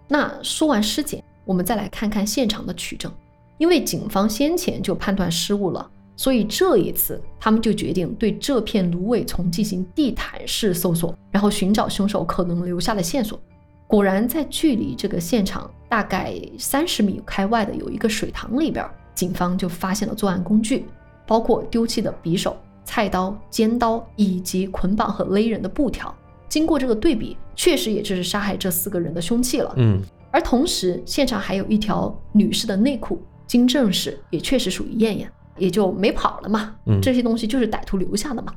[0.06, 3.10] 那说完尸检，我们再来看看现场的取证。
[3.58, 13.40] 因为警方先前就判断失误了，所以这一次他们就决定对这片芦苇丛进行地毯式搜索，然后寻找凶手可能留下的线索。
[13.88, 20.86] 果然，在距离这个现场大概三十米开外的有一个水塘里边，警方就发现了作案工具，
[21.26, 26.14] 包括丢弃的匕首、菜刀、尖刀以及捆绑和勒人的布条。
[26.50, 29.74] 经过这个对比，确实也就是杀害这四个人的凶器了。
[29.78, 30.00] 嗯，
[30.32, 36.76] 而同时，现场还有一条女士的内裤，经证实也确实属于燕燕，也就没跑了嘛。
[36.86, 38.54] 嗯这些东西就是歹徒留下的嘛。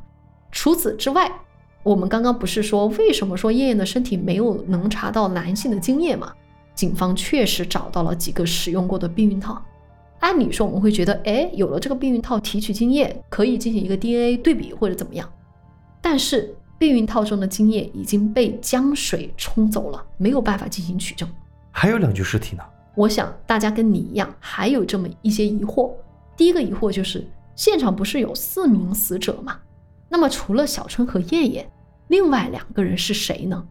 [0.52, 1.30] 除此之外，
[1.82, 6.32] 我们刚刚不是说为什么说燕燕的身体没有能查到男性的精液吗？
[6.74, 9.62] 警方确实找到了几个使用过的避孕套。
[10.20, 15.30] 按理说我们会觉得，哎，有了这个避孕套提取精液，可以进行一个 DNA 对比或者怎么样。
[16.00, 21.28] 但是避孕套中的精液已经被江水冲走了，没有办法进行取证。
[21.70, 22.62] 还有两具尸体呢。
[22.94, 25.92] 我想大家跟你一样，还有这么一些疑惑。
[26.36, 29.58] 第一个疑惑就是，现场不是有四名死者吗？
[30.08, 31.70] 那么除了小春和燕燕，
[32.08, 33.66] 另外两个人是谁呢？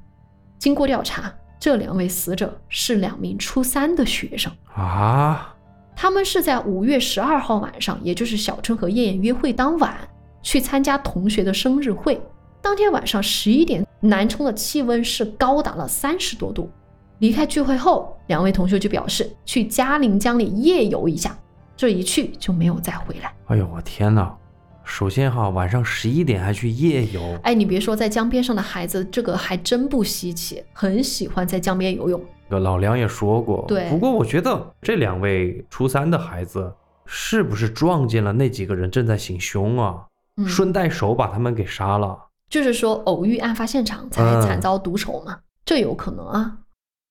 [0.60, 5.55] 经过调查，这两位死者是两名初三的学生，啊，
[5.96, 9.96] 他们是在五月十二号晚上，也就是小春和燕燕约会当晚，
[10.44, 12.22] 去参加同学的生日会。
[12.62, 16.70] 当天晚上十一点，南充的气温是高达了三十多度。
[17.20, 21.38] 离开聚会后，两位同学就表示去嘉陵江里夜游一下，
[21.78, 23.34] 这一去就没有再回来。
[23.48, 24.36] 哎呦我天哪！
[24.84, 32.22] 首先哈，晚上十一点还去夜游，哎，你别说，在江边上的孩子，这个还真不稀奇，很喜欢在江边游泳。
[32.50, 33.66] 这个老梁也说过。
[33.68, 36.74] 对不过我觉得这两位初三的孩子
[37.06, 40.06] 是不是撞见了那几个人正在行凶啊？
[40.38, 42.18] 嗯，顺带手把他们给杀了。
[42.50, 46.60] 就是说偶遇案发现场才嗯惨遭毒手嘛，这有可能啊。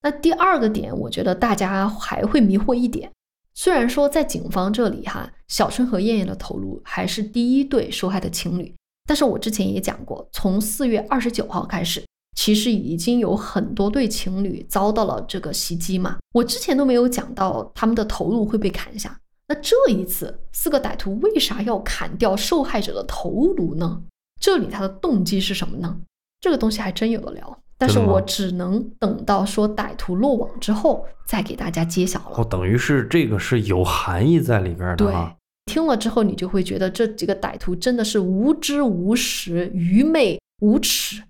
[0.03, 3.11] 那第二个点，我觉得大家还会迷惑一点。
[3.55, 8.75] 虽然说在警方这里哈，小春和燕燕的头颅还是第一对受害的情侣，
[9.07, 16.19] 但是我之前也讲过，从四月二十九号开始，其实已经有很多对情侣遭到了这个袭击嘛。
[16.33, 19.19] 我之前都没有讲到他们的头颅会被砍下，
[19.49, 24.03] 那这一次四个歹徒为啥要砍掉受害者的头颅呢？
[24.41, 25.97] 这里他的动机是什么呢？
[26.41, 27.59] 这个东西还真有的聊。
[27.77, 32.39] 但是我只能等到说歹徒落网之后再给大家揭晓了。
[32.39, 41.23] 哦，等于是这个是有含义在里边的对哈。，听了之后你就会觉得这几个歹徒真的是无知无识、愚昧无耻。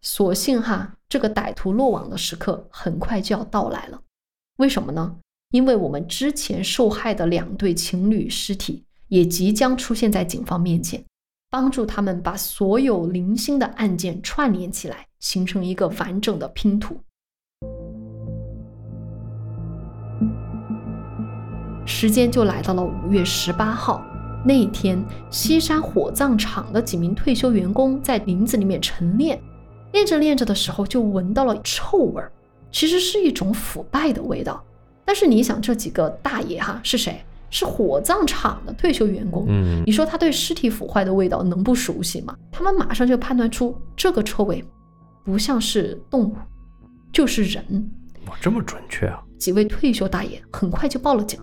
[0.00, 4.00] 所幸哈，这个歹徒落网的时刻很快就要到来了。
[4.56, 5.16] 为什么呢？
[5.50, 11.02] 因为我们之前受害的两对情侣尸体也即将出现在警方面前，
[11.50, 17.00] 帮助他们把所有零星的案件串联起来，形成一个完整的拼图。
[21.86, 24.04] 时间就来到了五月十八号
[24.44, 29.40] 那一天，西山火葬场的几名退休员工在林子里面晨练，
[29.92, 32.30] 练着练着的时候就闻到了臭味儿，
[32.70, 34.64] 其实是一种腐败的味道。
[35.04, 37.24] 但是你想，这几个大爷哈是谁？
[37.50, 39.46] 是火葬场的退休员工。
[39.48, 42.36] 嗯，你说他对尸体腐坏的味道能不熟悉吗？
[42.52, 44.62] 他们马上就判断出这个臭味
[45.24, 46.36] 不像是动物，
[47.10, 47.90] 就是人。
[48.26, 49.22] 哇，这么准确啊！
[49.38, 51.40] 几位退休大爷很快就报了警。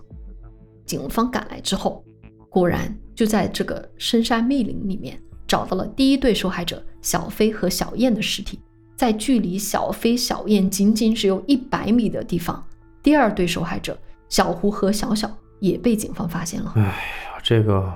[0.86, 2.06] 警方赶来之后，
[2.50, 8.58] 果然就在这个深山密林里面找到了第一对受害者小飞和小燕的尸体，
[8.96, 12.62] 在距离小飞、小燕仅仅只有一百米的地方，
[13.04, 13.96] 第二对受害者
[14.28, 16.74] 小胡和小小也被警方发现了。
[16.76, 17.94] 哎呀，这个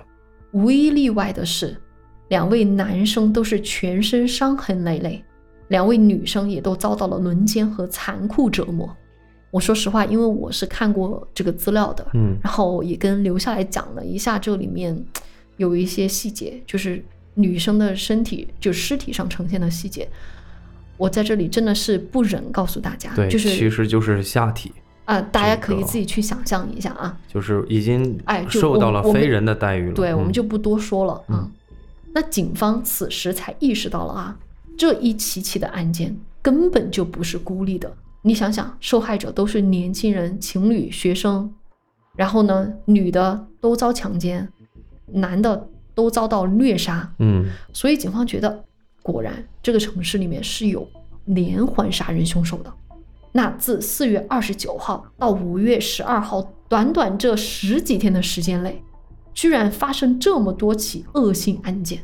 [0.51, 1.75] 无一例外的是，
[2.27, 5.25] 两位男生都是全身伤痕累累，
[5.69, 8.95] 两位女生也都遭到了轮奸和残酷折磨。
[9.49, 15.03] 我说实话，因为我是看过这个资料的，嗯然后也跟留下来讲了一下这里面
[15.57, 17.03] 有一些细节，就是
[17.39, 20.07] 女生的身体就尸体上呈现的细节。
[20.97, 24.71] 我在这里真的是不忍告诉大家，对，就是其实就是下体，
[25.05, 27.17] 啊、大家可以自己去想象一下啊。
[27.27, 29.93] 就是已经哎受到了非人的待遇了。
[29.93, 31.51] 对，我们嗯就不多说了嗯啊。
[32.13, 34.37] 那警方此时才意识到了啊，
[34.77, 37.95] 这一起起的案件根本就不是孤立的。
[38.21, 41.53] 你想想，受害者都是年轻人、情侣、学生，
[42.17, 44.45] 然后呢，女的都遭强奸，
[45.05, 48.63] 男的都遭到虐杀，嗯，所以警方觉得，
[49.03, 50.87] 果然这个城市里面是有
[51.25, 52.73] 连环杀人凶手的。
[53.33, 58.81] 那自四月二十九号到五月十二号，短短这十几天的时间内，
[59.33, 61.99] 居然发生这么多起恶性案件，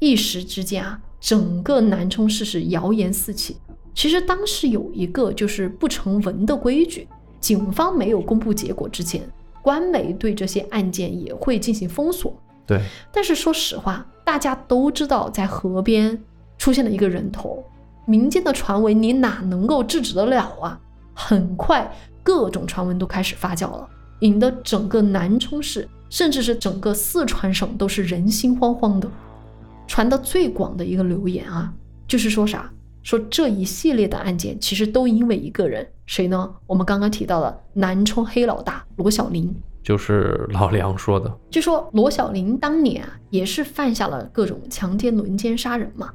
[0.00, 3.56] 一时之间啊，整个南充市是谣言四起。
[3.94, 7.08] 其实当时有一个就是不成文的规矩，
[7.40, 9.26] 警方没有公布结果之前，
[9.62, 12.38] 官媒对这些案件也会进行封锁。
[12.70, 12.80] 对，
[13.10, 16.16] 但是说实话，大家都知道，在河边
[16.56, 17.64] 出现了一个人头，
[18.06, 20.78] 民间的传闻你哪能够制止得了啊？
[21.12, 23.88] 很快，各种传闻都开始发酵了，
[24.20, 29.10] 引得整个南充市，甚至是整个四川省都是人心惶惶的。
[29.88, 31.72] 传得最广的一个留言啊，
[32.06, 32.70] 就是说啥？
[33.02, 36.48] 说这一系列的案件其实都因为一个人，谁呢？
[36.68, 39.52] 我们刚刚提到的南充黑老大罗小林。
[39.82, 41.32] 就是老 梁说的。
[41.50, 46.12] 据说罗小林当年啊，也是犯下了各种强奸、轮奸、杀人嘛。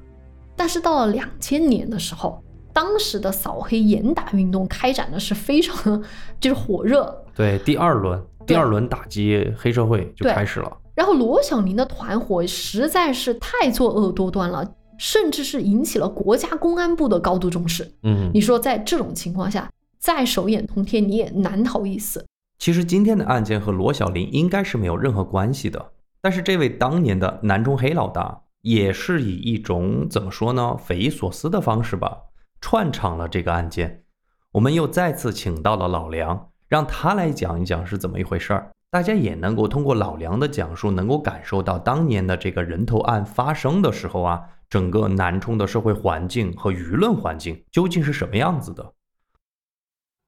[0.56, 6.04] 但是到了两千年的时候，当时的扫黑严打运动开展的是非常
[6.40, 10.78] 就是火热，对，第二轮，第二轮打击黑社会就开始了。
[10.94, 14.66] 然后罗小林的团伙实在是太作恶多端了，
[14.98, 17.86] 甚至是引起了国家公安部的高度重视。
[18.04, 22.26] 嗯，你说在这种情况下，再手眼通天，你也难逃一死。
[22.66, 32.18] 其实今天的案件和罗小林应该是没有任何关系的，但是这位当年的南中黑老大也是以一种怎么说呢，匪夷所思的方式吧，
[32.60, 34.06] 串场了这个案件。
[34.54, 38.72] 我们又再次请到了老梁，让他来讲一讲是怎么一回事儿。
[38.90, 48.95] 大家也能够通过老梁的讲述，能够感受到当年的这个人头案发生的时候啊，整个南充的社会环境和舆论环境究竟是什么样子的。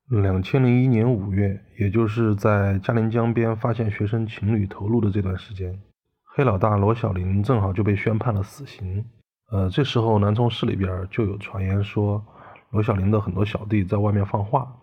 [0.09, 5.77] 两千零一年五月，也就是在嘉陵江边发现学生情侣头颅的这段时间，
[6.23, 9.03] 黑老大罗小林正好就被宣判了死刑。
[9.51, 12.23] 呃，这时候南充市里边就有传言说，
[12.69, 14.73] 罗小林的很多小弟在外面放话，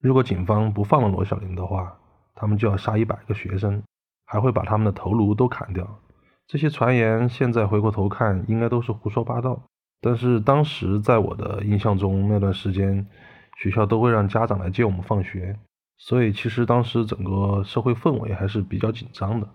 [0.00, 1.96] 如果警方不放了罗小林的话，
[2.34, 3.80] 他们就要杀一百个学生，
[4.26, 5.88] 还会把他们的头颅都砍掉。
[6.48, 9.62] 这些传言现在回过头看，应该都是胡说八道。
[10.00, 13.06] 但是当时在我的印象中，那段时间
[13.62, 15.56] 学校都会让家长来接我们放学，
[15.98, 19.48] 所以其实当时整个社会氛围还是比较紧张的。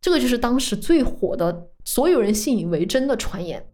[0.00, 3.64] 这个就是当时最火的，所有人信以为真的传言，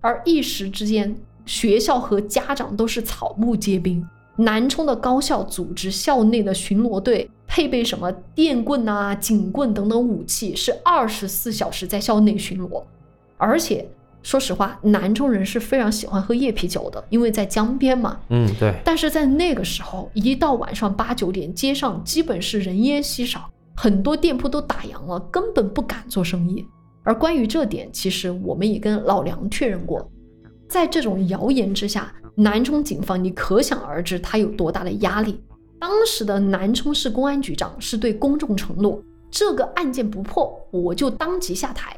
[0.00, 4.06] 而一时之间，学校和家长都是草木皆兵。
[4.36, 12.84] 南充的高校组织校内的巡逻队，配备什么电棍啊、警棍等等武器，是二十四小时在校内巡逻，
[13.36, 13.88] 而且
[14.28, 18.20] 说实话，南充人是非常喜欢喝夜啤酒的，因为在江边嘛。
[18.28, 26.62] 嗯，对，但是在那个时候，一到晚上八九点，街上基本是人烟稀少，很多店铺都打烊了，根本不敢做生意。
[27.04, 30.06] 而关于这点，其实我们也跟老梁确认过，
[30.68, 35.42] 在这种谣言之下，南充警方你可想而知他有多大的压力。
[35.80, 41.96] 当时的南充市公安局长是对公众承诺，这个案件不破，我就当即下台。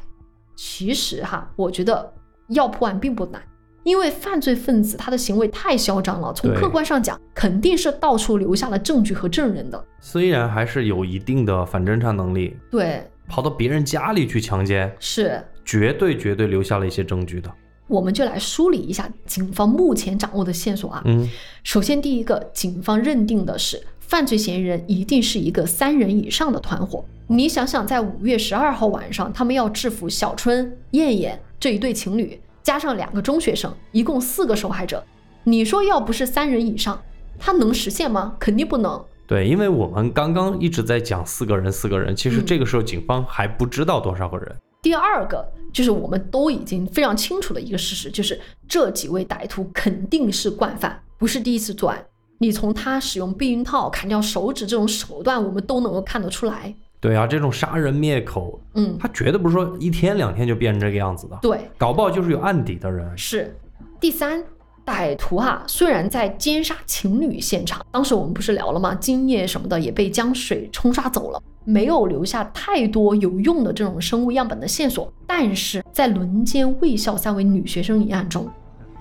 [0.55, 2.13] 其实哈，我觉得
[2.51, 3.41] 要破案并不难，
[3.83, 9.83] 因为犯罪分子他的行为太嚣张了，从客观上讲，肯定是到处留下了证据和证人的。
[9.99, 17.51] 虽然还是有一定的反侦查能力，对，跑到别人家里去强奸，是，绝对绝对留下了一些证据的。
[17.87, 21.01] 我们就来梳理一下警方目前掌握的线索啊。
[21.05, 21.27] 嗯，
[21.63, 27.03] 首先，第一个，警方认定的是犯罪嫌疑人一定是一个三人以上的团伙。
[27.27, 35.03] 你想想，在五月十二号晚上，他们要制服小春、燕燕这一对情侣，加上两个中学生，一共四个受害者。
[35.43, 36.99] 你说要不是三人以上，
[37.37, 38.35] 他能实现吗？
[38.39, 38.99] 肯定不能。
[39.27, 44.55] 对，因为我们刚刚一直在讲四个人，四个人，其实嗯这个时候警方还不知道多少个人。
[44.81, 52.03] 第二个就是我们都已经非常清楚的一个事实，就是这几位歹徒肯定是惯犯，不是第一次作案。
[52.39, 56.75] 你从他使用避孕套砍掉手指这种手段，我们都能够看得出来。
[57.01, 63.17] 对啊，这种杀人灭口，嗯，他绝对不是说一天两天就变成这个样子的，对，搞不好就是有案底的人。
[63.17, 63.53] 是。
[63.99, 64.43] 第三，
[64.85, 68.93] 歹徒哈、虽然在奸杀情侣现场，当时我们不是聊了吗？
[68.93, 75.11] 精液什么的也被江水冲刷走了，没有留下太多有用的这种生物样本的线索。
[75.25, 78.47] 但是在轮奸卫校三位女学生一案中，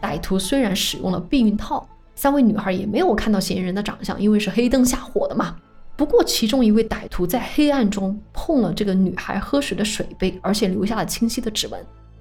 [0.00, 5.56] 歹徒虽然使用了避孕套，三位女孩也没有看到嫌疑人的长相，因为是黑灯瞎火的嘛。
[6.00, 11.78] 不过，其中一位歹徒在黑暗中碰了这个女孩喝水的水杯，而且留下了清晰的指纹。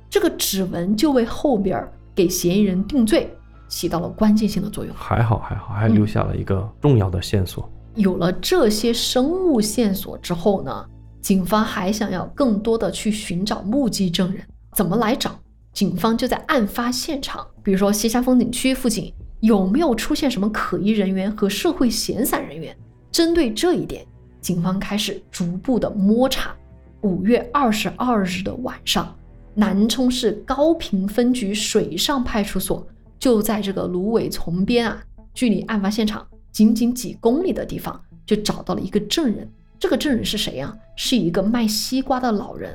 [0.09, 3.33] 这个指纹就为后边儿给嫌疑人定罪
[3.69, 4.93] 起到了关键性的作用。
[4.93, 7.71] 还好还好，还留下了一个重要的线索。
[7.95, 10.85] 有了这些生物线索之后呢，
[11.21, 15.39] 警方还想要更多的去寻找目击证人，怎么来找？
[15.71, 22.75] 警方就在案发现场，比如说西山风景区附近有没有出现什么可疑人员和社会闲散人员？
[23.19, 24.05] 针对这一点，
[24.39, 26.55] 警方开始逐步的摸查。
[27.01, 29.13] 五月二十二日的晚上，
[29.53, 32.87] 南充市高坪分局水上派出所
[33.19, 35.03] 就在这个芦苇丛边啊，
[35.33, 39.45] 距离案发现场仅仅几公里的地方，就找到了一个证人。
[39.77, 42.73] 这个证人是谁呀、是一个卖西瓜的老人。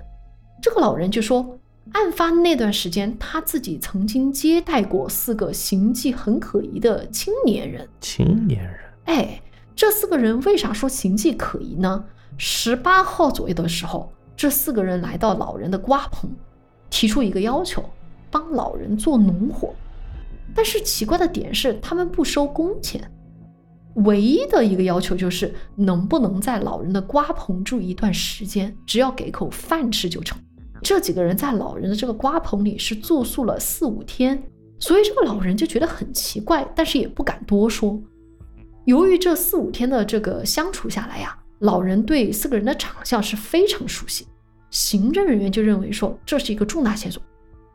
[0.61, 1.59] 这个老人就说，
[1.93, 7.89] 案发那段时间，他自己曾经接待过四个形迹很可疑的青年人。
[7.99, 9.41] 青年人，哎，
[9.77, 12.05] 这四个人为啥说形迹可疑呢？
[12.37, 16.31] 十八号左右的时候，这四个人来到老人的瓜棚，
[16.91, 17.85] 提出一个要求，
[18.31, 19.75] 帮老人做农活。
[20.55, 23.11] 但是奇怪的点是，他们不收工钱，
[23.97, 30.39] 唯一的一个要求就是能不能在老人的瓜棚住一段时间，只要给口饭吃就成。
[30.83, 34.41] 这几个人在老人的这个瓜棚里是住宿了四五天，
[34.79, 38.01] 所以这个老人就觉得很奇怪，但是也不敢多说。
[38.85, 44.27] 由于这四五天的这个相处下来呀，老人对四个人的长相是非常熟悉，
[44.71, 47.23] 行政人员就认为说这是一个重大线索，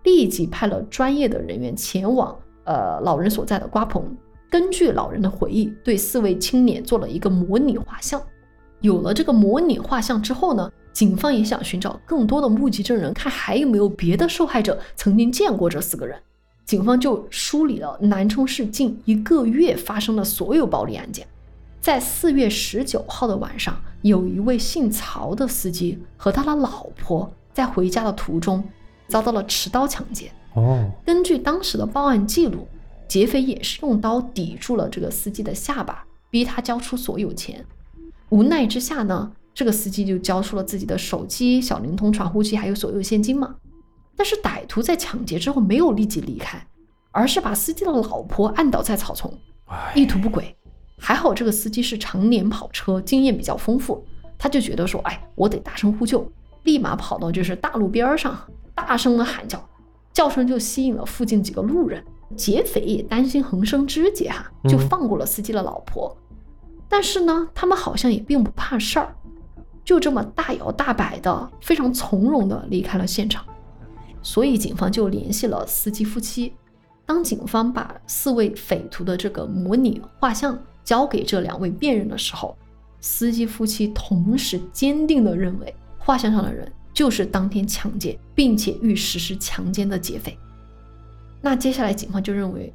[0.03, 4.15] 立即派了专业的人员前往呃老人所在的瓜棚，
[4.51, 8.21] 根据老人的回忆，对四位青年做了一个模拟画像。
[8.81, 16.15] 有了这个模拟画像之后呢，警方也想寻找更多的目击证人，看还有没有别的受害者曾经见过这四个人。
[16.69, 21.25] 警方就梳理了南充市近一个月发生的所有暴力案件。
[21.81, 28.63] 在四月十九号的晚上，有一位姓曹的司机和他的老婆在回家的途中
[29.07, 30.31] 遭到了持刀抢劫。
[30.53, 32.67] 哦，根据当时的报案记录，
[33.07, 37.65] 劫匪也是用刀抵住了这个司机的下巴，逼他交出所有钱。
[38.29, 43.55] 无奈之下呢，这个司机就交出了自己的手机、小灵通、传呼机，还有所有现金嘛。
[44.19, 46.61] 但是歹徒在抢劫之后没有立即离开，
[47.09, 49.33] 而是把司机的老婆按倒在草丛，
[49.67, 50.53] 哎，意图不轨。
[50.97, 54.05] 还好这个司机是常年跑车，经验比较丰富，
[54.37, 56.29] 他就觉得说，哎，我得大声呼救，
[56.63, 58.37] 立马跑到就是大路边儿上，
[58.75, 59.69] 大声的喊叫，
[60.11, 62.03] 叫声就吸引了附近几个路人。
[62.35, 66.13] 劫匪也担心横生枝节哈、就嗯放过了司机的老婆。
[66.89, 69.15] 但是呢，他们好像也并不怕事儿，
[69.85, 73.45] 就这么大摇大摆的、非常从容的离开了现场。
[74.21, 76.53] 所以警方就联系了司机夫妻。
[77.05, 82.55] 当警方把四位匪徒的这个模拟画像交给这两位辨认的时候，
[83.01, 90.37] 司机夫妻同时坚定地认为画像上的人就是当天抢劫并且欲实施强奸的劫匪。
[91.41, 92.73] 那接下来警方就认为，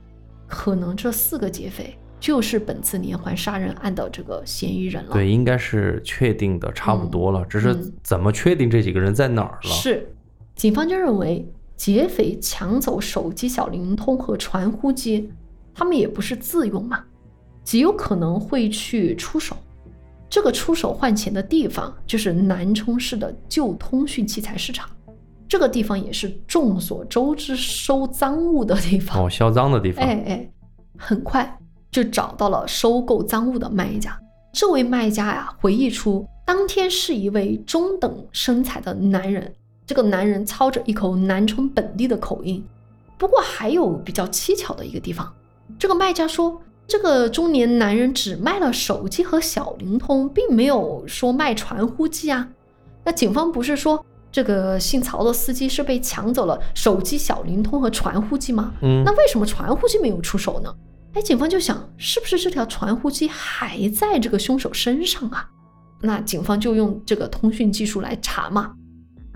[0.49, 5.12] 可能这四个劫匪就是本次连环杀人案的这个嫌疑人了。
[5.12, 9.70] 对，应该是确定的差不多了，只是嗯怎么确定这几个人在哪儿了？
[9.70, 10.11] 是，
[10.55, 11.46] 警方就认为
[11.76, 15.30] 劫匪抢走手机、小灵通和传呼机，
[15.74, 17.05] 他们也不是自用嘛，
[17.64, 19.57] 极有可能会去出手。
[20.30, 24.88] 这个出手换钱的地方就是南充市的旧通讯器材市场，
[25.48, 29.24] 这个地方也是众所周知收赃物的地方。
[29.24, 30.05] 哦，销赃的地方。
[30.05, 30.50] 哎哎，
[30.96, 31.59] 很快
[31.90, 34.18] 就找到了收购赃物的卖家。
[34.52, 39.52] 这位卖家呀，回忆出当天是一位中等身材的男人，
[39.87, 42.64] 这个男人操着一口南充本地的口音。
[43.18, 45.32] 不过还有比较蹊跷的一个地方，
[45.78, 52.49] 这个卖家说，这个中年男人只卖了手机和小灵通，并没有说卖传呼机啊。
[53.05, 58.72] 那警方不是说这个姓曹的司机是被抢走了手机、小灵通和传呼机吗？
[58.82, 60.74] 嗯那，为什么传呼机没有出手呢？
[61.12, 65.49] 哎，警方就想，是不是这条传呼机还在这个凶手身上啊？
[66.01, 68.74] 那警方就用这个通讯技术来查嘛，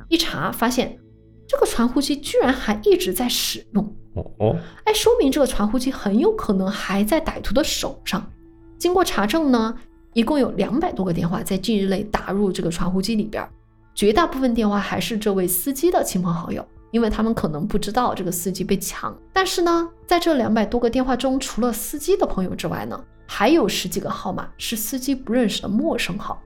[0.09, 0.99] 一查发现
[1.47, 3.85] 这个传呼机居然还一直在使用，
[4.15, 8.31] 哦哦，哎，说明这个传呼机很有可能还在歹徒的手上。
[8.79, 9.75] 经过查证呢，
[10.13, 13.47] 一共有两百多个电话在近日内打入这个传呼机里边，
[13.95, 19.17] 绝大部分电话还是这位司机的亲朋好友，因为他们可能不知道这个司机被抢。
[19.33, 26.41] 但是呢，在这两百多个电话中，除了司机的朋友之外呢，还有十几个号码是司机不认识的陌生号。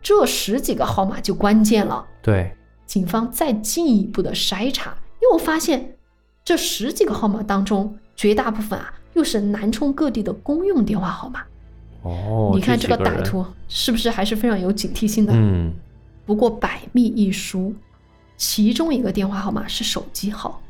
[0.00, 2.06] 这十几个号码就关键了。
[2.22, 2.54] 对，
[2.86, 5.96] 警方再进一步的筛查，又发现
[6.44, 11.42] 这十几个号码当中，绝大部分啊又是南充各地的公用电话号码。
[12.02, 15.32] 哦，你看这个歹，徒是不是还是非常有警惕性的？
[15.34, 15.72] 嗯，
[16.26, 17.74] 不过百密一疏，
[18.36, 20.60] 其中一个电话号码是手机号。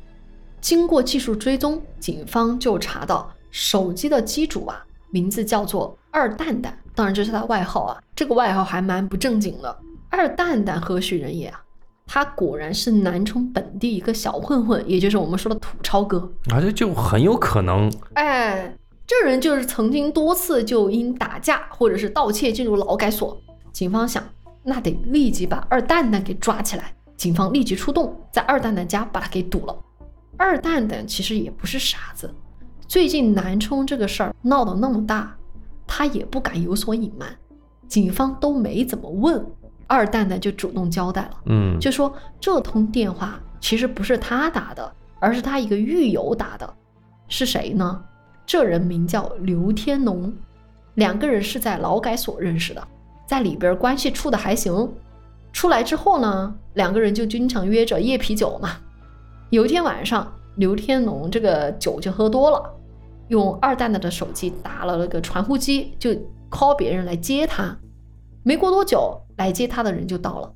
[0.61, 9.77] 经过技术追踪，警方就查到手机的机主啊，名字叫做二蛋蛋，当然这是他外号啊，这个外号还蛮不正经的。
[10.09, 11.64] 二蛋蛋何许人也啊？
[12.07, 16.31] 他果然是南充本地一个小混混，也就是我们说的土超哥。
[16.51, 18.77] 啊，这就很有可能，哎，
[19.07, 23.37] 这人就是曾经多次就因打架或者是盗窃进入劳改所。
[23.73, 24.23] 警方想，
[24.63, 26.95] 那得立即把二蛋蛋给抓起来。
[27.17, 29.77] 警方立即出动，在二蛋蛋家把他给堵了。
[30.37, 32.33] 二蛋蛋其实也不是傻子，
[32.87, 35.37] 最近南充这个事儿闹得那么大，
[35.87, 37.29] 他也不敢有所隐瞒，
[37.87, 39.45] 警方都没怎么问，
[39.95, 41.37] 二蛋蛋就主动交代了。
[41.47, 46.75] 嗯，就说这通电话其实不是他打的，而是他一个狱友打的。
[47.29, 48.03] 是谁呢？
[48.45, 50.31] 这人名叫刘天龙，
[50.95, 52.87] 两个人是在劳改所认识的，
[53.27, 54.93] 在里边关系处的还行。
[55.53, 58.73] 出来之后呢，两个人就经常约着夜啤酒嘛。
[59.51, 62.63] 有一天晚上，刘天龙这个酒就喝多了，
[63.29, 66.11] 用二蛋蛋的手机打了那个传呼机，就
[66.51, 67.75] call 别人来接他。
[68.43, 70.53] 没过多久，来接他的人就到了。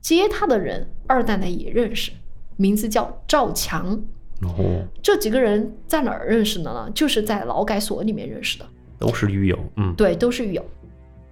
[0.00, 2.10] 接他的人，二蛋蛋也认识，
[2.56, 3.98] 名字叫赵强。
[4.42, 6.90] 哦，这几个人在哪儿认识的呢？
[6.92, 8.66] 就是在劳改所里面认识的，
[8.98, 10.64] 都是狱友，嗯，对，都是狱友。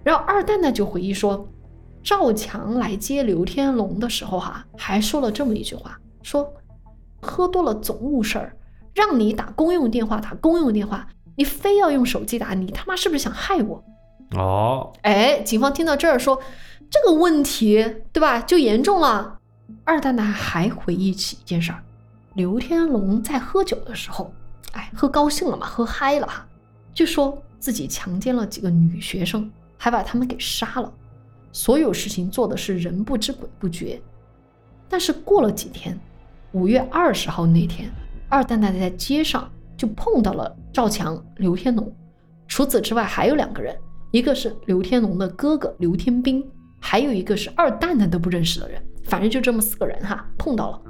[0.03, 1.45] 然后二蛋呢就回忆说，
[2.01, 6.53] 赵强来接刘天龙的时候哈、还说了这么一句话，说
[7.19, 8.55] 喝多了总误事儿，
[8.95, 13.83] 让你打公用电话打公用电话，你非要用手机打，你他妈是不是想害我？
[14.37, 16.39] 哦，哎，警方听到这儿说，
[16.91, 19.39] 这个问题对吧，就严重了。
[19.85, 21.81] 二蛋蛋还回忆起一件事儿，
[22.35, 24.31] 刘天龙在喝酒的时候，
[24.73, 26.27] 哎，喝高兴了嘛，喝嗨了，
[26.93, 30.93] 就说自己强奸了几个女学生，还把她们给杀了，
[31.53, 33.99] 所有事情做的是人不知鬼不觉。
[34.89, 35.97] 但是过了几天，
[36.51, 37.89] 五月二十号那天，
[38.27, 41.89] 二蛋蛋在街上就碰到了赵强、刘天龙，
[42.49, 43.73] 除此之外还有两个人。
[44.11, 46.45] 一个是刘天龙的哥哥刘天兵，
[46.81, 50.81] 还有一个是二蛋蛋都不认识的人，反正就这么四个人哈，碰到了。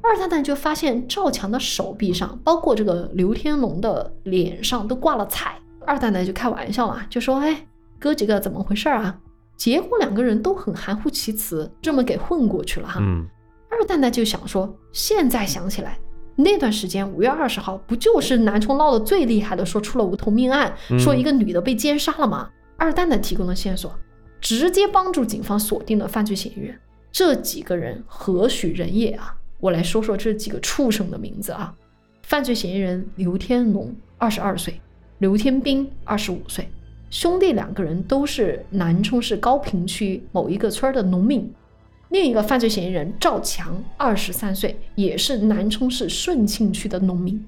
[0.00, 5.56] 二蛋蛋就发现赵强的手臂上，包括这个刘天龙的脸上都挂了彩。
[5.86, 7.66] 二蛋蛋就开玩笑嘛，就说：“哎，
[7.98, 9.18] 哥几个怎么回事啊？”
[9.56, 13.00] 结果两个人都很含糊其辞，这么给混过去了哈。
[13.02, 13.26] 嗯，
[13.70, 15.98] 二蛋蛋就想说，现在想起来，
[16.36, 22.48] 那段时间五月二十号不就是南充闹得最厉害的，说出了无头命案，嗯说一个女的被奸杀了吗？
[22.76, 23.92] 二蛋蛋提供的线索，
[24.40, 26.78] 直接帮助警方锁定了犯罪嫌疑人。
[27.10, 29.34] 这几个人何许人也啊？
[29.60, 31.74] 我来说说这几个畜生的名字啊。
[32.22, 34.74] 犯罪嫌疑人刘天龙，二十二岁；
[35.18, 36.68] 刘天兵，二十五岁。
[37.10, 41.50] 兄弟两个人都是南充市高坪区某一个村的农民。
[42.10, 47.42] 另一个犯罪嫌疑人赵强，二十三岁，也是南充市顺庆区的农民。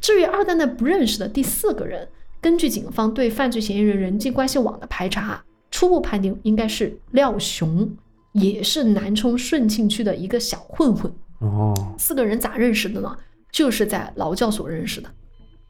[0.00, 2.06] 至于二蛋蛋不认识的第四个人，
[2.40, 5.42] 根据警方对犯罪嫌疑人人际关系网的排查，
[5.78, 7.88] 初步判定应该是廖雄，
[8.32, 11.08] 也是南充顺庆区的一个小混混。
[11.38, 13.16] 哦，四个人咋认识的呢？
[13.52, 15.08] 就是在劳教所认识的。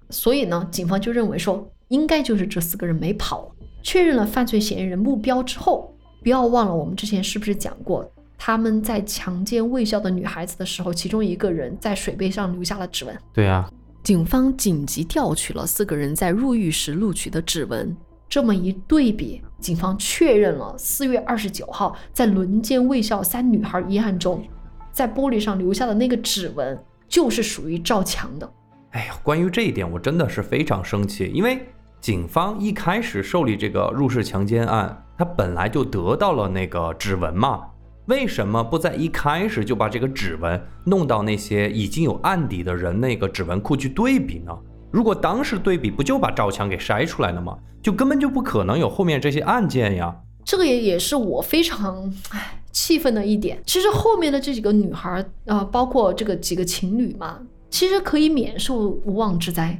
[0.09, 3.55] 所以呢，警方就认为说，应该就是这四个人没跑。
[3.83, 13.15] 确认了犯罪嫌疑人目标之后，不要忘了我们之前是不是讲过，他们在强奸未校的女孩子的时候，其中一个人在水杯上留下了指纹。
[13.35, 13.71] 对啊、
[14.03, 17.95] 警方紧急调取了四个人在入狱时录取的指纹，
[18.29, 24.47] 这么一对比，警方确认了四月二十九号在轮奸卫校三女孩一案中，
[24.93, 28.53] 在玻璃上留下的那个指纹就是属于赵强的。
[28.91, 31.59] 哎呀，关于这一点，我真的是非常生气，因为
[32.01, 37.66] 警方一开始受理这个入室强奸案，他本来就得到了那个指纹嘛，
[38.07, 44.57] 为什么不在一开始就把这个指纹弄到那些已经有案底的人那个指纹库去对比呢？
[44.91, 47.57] 如果当时对比，不就把赵强给筛出来了吗？
[47.82, 50.14] 就根本就不可能有后面这些案件呀。
[50.45, 53.61] 这个也也是我非常唉气愤的一点。
[53.66, 57.39] 其实后面的这几个女孩，呃，包括这个几个情侣嘛，
[57.70, 59.78] 其实可以免受无妄之灾。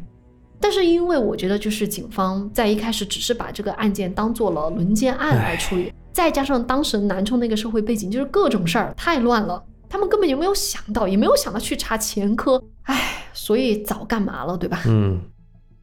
[0.61, 13.08] 但是因为我觉得，就是警方在一开始只是把这个案件当做了轮奸案来处理，再加上当时南充那个社会背景就是各种事儿太乱了，他们根本就没有想到，也没有想到去查前科，唉，
[13.49, 14.83] 所以早干嘛了，对吧？
[14.85, 15.19] 嗯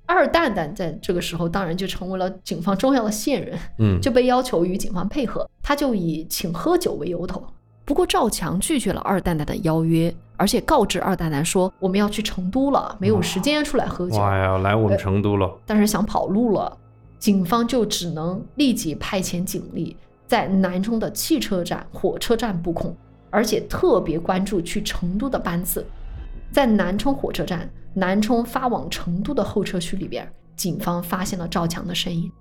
[0.05, 7.43] 二蛋蛋在这个时候当然就成为了警方重要的线人，嗯，就被要求与警方配合，他就以请喝酒为由头。
[7.83, 15.51] 不过赵强拒绝了二蛋蛋的邀约，而且告知二蛋蛋说我们要去成都了，没有时间出来喝酒，哇呀，来我们成都了。
[15.65, 16.77] 但是想跑路了，
[17.17, 19.97] 警方就只能立即派遣警力
[20.27, 22.95] 在南充的汽车站、火车站布控，
[23.31, 25.83] 而且特别关注去成都的班次。
[26.55, 30.25] 在南充火车站、南充发往成都的候车区里边，
[30.55, 32.31] 警方发现了赵强的身影。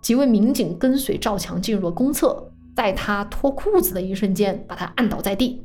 [0.00, 5.62] 几位民警跟随赵强进入了公厕，在他脱裤子的一瞬间，把他按倒在地。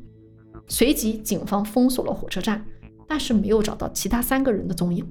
[0.67, 2.65] 随即，警方封锁了火车站，
[3.07, 5.09] 但是没有找到其他三个人的踪影。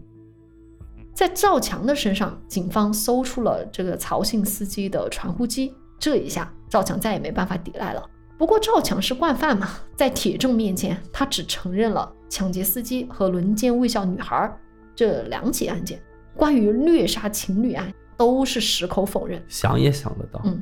[1.15, 8.07] 在赵强的身上，警方搜出了这个曹姓司机的传呼机，这一下赵强再也没办法抵赖了。
[8.43, 14.53] 不过赵强是惯犯嘛， 在铁证面前，他只承认了抢劫司机和轮奸卫校女孩
[14.97, 16.03] 这两起案件，
[16.35, 19.41] 关于虐杀情侣案都是矢口否认。
[19.47, 20.61] 想也想得到，嗯，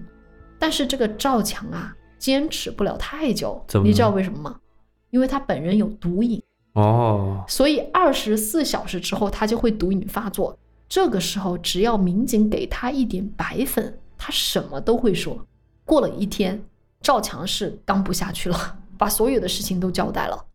[0.58, 4.60] 但是这个赵强啊，坚持不了太久，你知道为什么吗？
[5.08, 6.38] 因为他本人有毒瘾。
[6.74, 10.54] 哦，所以二十四小时之后他就会毒瘾发作。
[10.86, 15.46] 这个时候，只要民警给他一点白粉，他什么都会说。
[15.86, 16.62] 过了一天，
[17.02, 20.46] 赵强是刚不下去了，把所有的事情都交代了。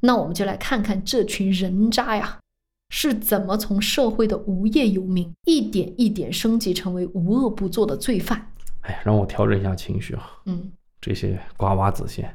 [0.00, 2.38] 那我们就来看看这群人渣呀，
[2.90, 8.50] 是怎么从社会的无业游民一点一点升级成为无恶不作的罪犯。
[8.82, 10.70] 哎呀，让我调整一下情绪啊，嗯，
[11.00, 12.32] 这些瓜娃子先。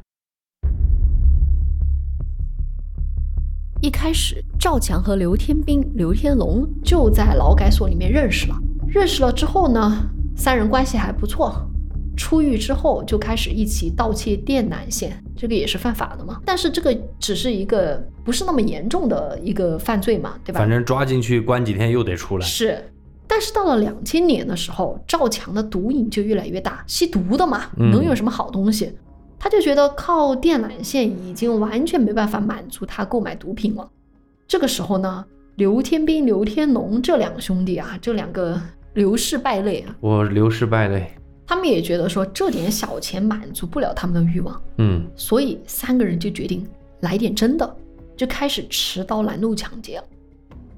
[3.81, 8.55] 一开始，赵强和刘天兵、刘天龙就在劳改所里面认识了。
[8.87, 11.69] 认识了之后呢，三人关系还不错。
[12.15, 16.41] 出狱之后就开始一起盗窃电缆线，这个也是犯法的嘛。
[16.45, 20.59] 但是这个只是一个不是那么严重的一个犯罪嘛，对吧？
[20.59, 22.45] 反正抓进去关几天又得出来。
[22.45, 22.83] 是。
[23.27, 28.93] 但是到了两千年的时候，赵强的毒瘾就越来越大，吸毒的嘛，嗯能有什么好东西？
[29.39, 33.89] 他就觉得靠电缆线已经完全没办法满足他购买毒品了。
[34.47, 38.61] 这个时候呢，刘天兵、刘天龙这两兄弟啊，这两个
[38.93, 41.11] 刘氏败类啊，我刘氏败类，
[41.47, 46.65] 他们也觉得说这点小钱满足不了他们的欲望，嗯，所以三个人就决定
[47.01, 47.75] 来点真的，
[48.15, 50.03] 就开始持刀拦路抢劫了。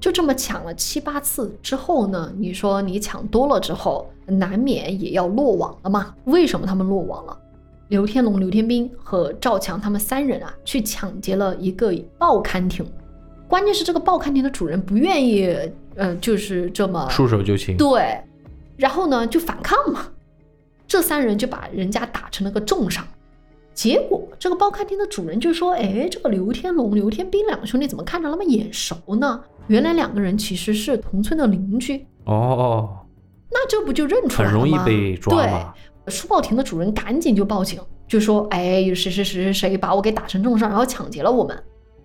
[0.00, 6.14] 就这么抢了七八次之后呢，你说你抢多了之后，难免也要落网了嘛？
[6.24, 7.36] 为什么他们落网了？
[7.88, 12.86] 刘天龙、刘天兵和赵强他们三人啊，去抢劫了一个报刊亭。
[13.48, 15.48] 关键是这个报刊亭的主人不愿意，
[15.96, 17.76] 呃，就是这么束手就擒。
[17.76, 18.20] 对，
[18.76, 20.06] 然后呢就反抗嘛，
[20.88, 23.06] 这三人就把人家打成了个重伤。
[23.74, 29.40] 结果这个报刊亭的主人就说：“哎，这个刘天龙、刘天兵两兄弟怎么看着那么眼熟呢？
[29.68, 32.96] 原来两个人其实是同村的邻居，哦，
[33.50, 34.62] 那这不就认出来了吗？
[34.64, 35.36] 很容易被抓。
[35.36, 41.56] 对，书报亭的主人赶紧就报警，就说：“哎，谁谁谁谁把我给打成重伤，然后抢劫了我们。”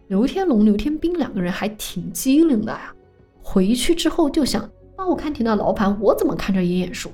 [0.10, 2.94] 刘天龙、刘天兵两个人还挺机灵的呀。
[3.42, 7.10] 回去之后就想，报刊亭的老板我怎么看着也眼熟？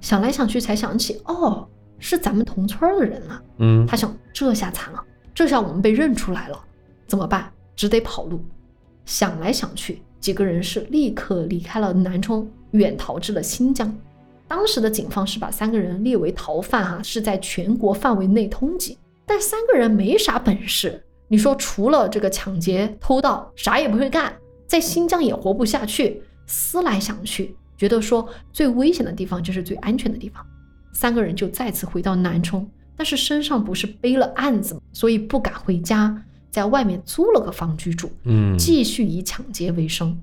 [0.00, 3.42] 想来想去才想起，哦，是咱们同村的人啊。
[3.58, 6.58] 嗯，他想，这下惨了，这下我们被认出来了，
[7.06, 7.52] 怎么办？
[7.76, 8.40] 只得跑路。
[9.04, 13.92] 想来想去，几个人是立刻离开了南充，远逃至了新疆。
[14.46, 18.96] 当时的警方是把三个人列为逃犯，哈，是在全国范围内通缉。
[19.26, 24.32] 但三个人没啥本事，你说除了这个抢劫、偷盗，啥也不会干，
[24.66, 26.22] 在新疆也活不下去。
[26.46, 30.44] 思来想去，觉得说最危险的地方就是最安全的地方。
[30.92, 40.14] 三个人就再次回到南充，但是身上不是背了案子，所以不敢回家，在外面租了个房居住，嗯，继续以抢劫为生。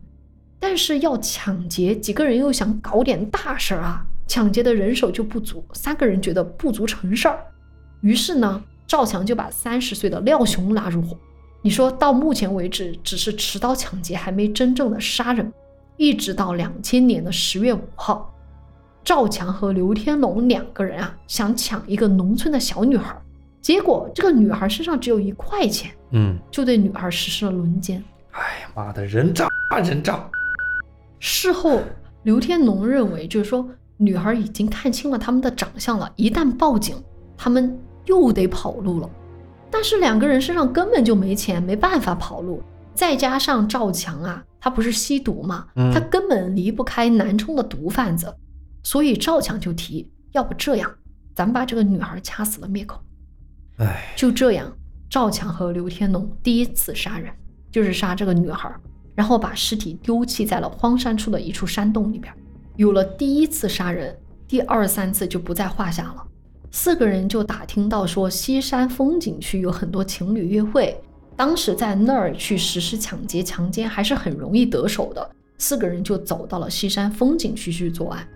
[0.60, 7.40] 但是要抢劫，几个人又想搞点大事儿啊，抢劫的人手就不足，三个人觉得不足成事儿，
[8.02, 8.64] 于是呢。
[8.90, 11.18] 赵强就把三十岁的廖雄拉入伙。
[11.62, 15.52] 你说到目前为止，只是持刀抢劫，还没真正的杀人。
[15.98, 18.34] 一直到两千年的十月五号，
[19.04, 23.16] 赵强和刘天龙两个人啊，想抢一个农村的小女孩，
[23.62, 28.04] 结果这个女孩身上只有一块钱，嗯，就对女孩实施了轮奸。
[28.32, 29.48] 哎呀妈的，人渣
[29.84, 30.30] 人渣！
[31.20, 31.82] 事后，
[32.24, 33.68] 刘天龙认为，就是说
[33.98, 36.96] 女孩已经看清了他们的长相了，一旦报警，
[37.36, 37.78] 他们。
[38.08, 39.10] 又得跑路了，
[39.70, 42.64] 但是两个人身上根本就没钱，没办法跑路。
[42.98, 48.36] 再加上赵强啊，他不是吸毒嘛，他根本离不开南充的毒贩子，
[48.82, 50.92] 所以赵强就提，要不这样，
[51.36, 53.00] 咱们把这个女孩掐死了灭口。
[53.78, 54.76] 哎，就这样，
[55.08, 57.32] 赵强和刘天龙第一次杀人，
[57.72, 58.74] 就是杀这个女孩，
[59.14, 62.34] 然后把尸体丢弃在了荒山处的一处山洞里边。
[62.78, 64.18] 有了第一次杀人，
[64.48, 66.24] 第二三次就不在话下了。
[66.72, 71.00] 四个人就打听到说，西山风景区有很多情侣约会，
[71.38, 75.30] 当时在那儿去实施抢劫、强奸还是很容易得手的。
[75.60, 78.28] 四个人就走到了西山风景区去作案。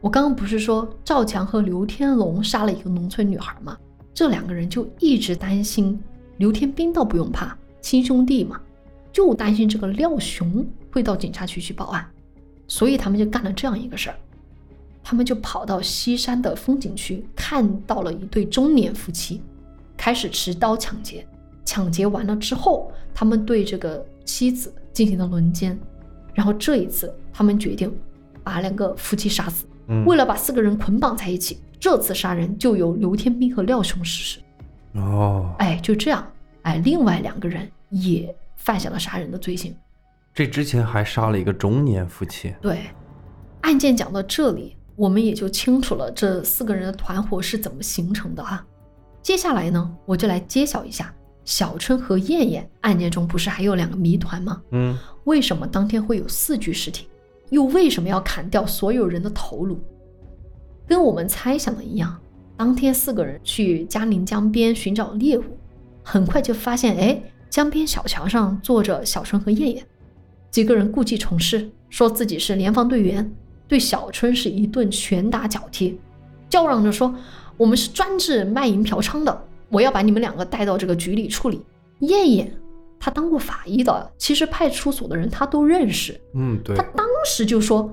[0.00, 3.76] 我刚刚不是说赵强和刘天龙杀了一个农村女孩吗？
[4.14, 6.02] 这两个人就一直担心
[6.38, 8.60] 刘天兵，倒不用怕，亲兄弟嘛，
[9.12, 12.06] 就担心这个廖雄会到警察局去报案，
[12.66, 14.16] 所以他们就干了这样一个事儿。
[15.04, 19.42] 他们就跑到西山的风景区，看到了一对中年夫妻，
[19.96, 21.26] 开始持刀抢劫。
[21.66, 25.78] 抢劫完了之后，他们对这个妻子进行了轮奸。
[26.32, 27.94] 然后这一次，他们决定
[28.42, 29.66] 把两个夫妻杀死。
[30.06, 34.40] 为了把四个人捆绑在一起，这次杀人就由刘天兵和廖雄实施。
[34.94, 36.26] 哦，哎，就这样，
[36.62, 39.76] 哎，另外两个人也犯下了杀人的罪行。
[40.32, 42.54] 这之前还杀了一个中年夫妻。
[42.62, 42.80] 对，
[43.60, 44.74] 案件讲到这里。
[44.96, 48.64] 我们也就清楚了这四个人的团伙是怎么形成的啊。
[49.20, 51.14] 接下来呢，我就来揭晓一下
[51.46, 54.60] 小春和燕燕案件中不是还有两个谜团吗？
[54.72, 57.08] 嗯，为什么当天会有四具尸体？
[57.50, 59.78] 又为什么要砍掉所有人的头颅？
[60.86, 62.14] 跟我们猜想的一样，
[62.56, 65.44] 当天四个人去嘉陵江边寻找猎物，
[66.02, 69.86] 很快就发现，哎，江边小桥上坐着小春和燕燕，
[70.50, 73.32] 几个人故技重施，说自己是联防队员。
[73.68, 75.98] 对小春是一顿拳打脚踢，
[76.48, 77.12] 叫嚷着说
[77.56, 81.60] ：“我们是专治卖淫嫖娼的，我要把你们两个带到这个局里处理。”
[82.00, 82.52] 燕燕，
[83.00, 86.20] 她当过法医的，其实派出所的人她都认识。
[86.34, 86.76] 嗯，对。
[86.76, 87.90] 她当时就说：“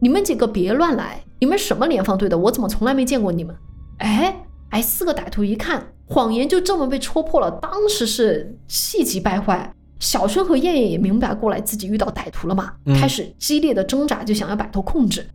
[0.00, 2.38] 你们几个别乱来，你们什么联防队的？
[2.38, 3.54] 我怎么从来没见过你们？”
[3.98, 9.74] 哎哎，四个歹徒一看谎言就这么被戳破了，当时是气急败坏。
[9.98, 15.26] 小春和燕燕也明白过来自己遇到歹徒了嘛，开始激烈的挣扎，就想要摆脱控制。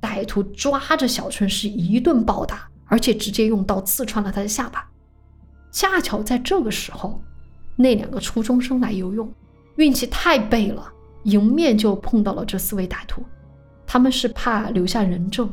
[0.00, 4.88] 歹徒抓着小春是一顿暴打，而且直接用刀刺穿了他的下巴。
[5.76, 7.20] 恰巧在这个时候，
[7.76, 9.30] 那两个初中生来游泳，
[9.76, 10.90] 运气太背了，
[11.24, 13.22] 迎面就碰到了这四位歹徒。
[13.86, 15.52] 他们是怕留下人证，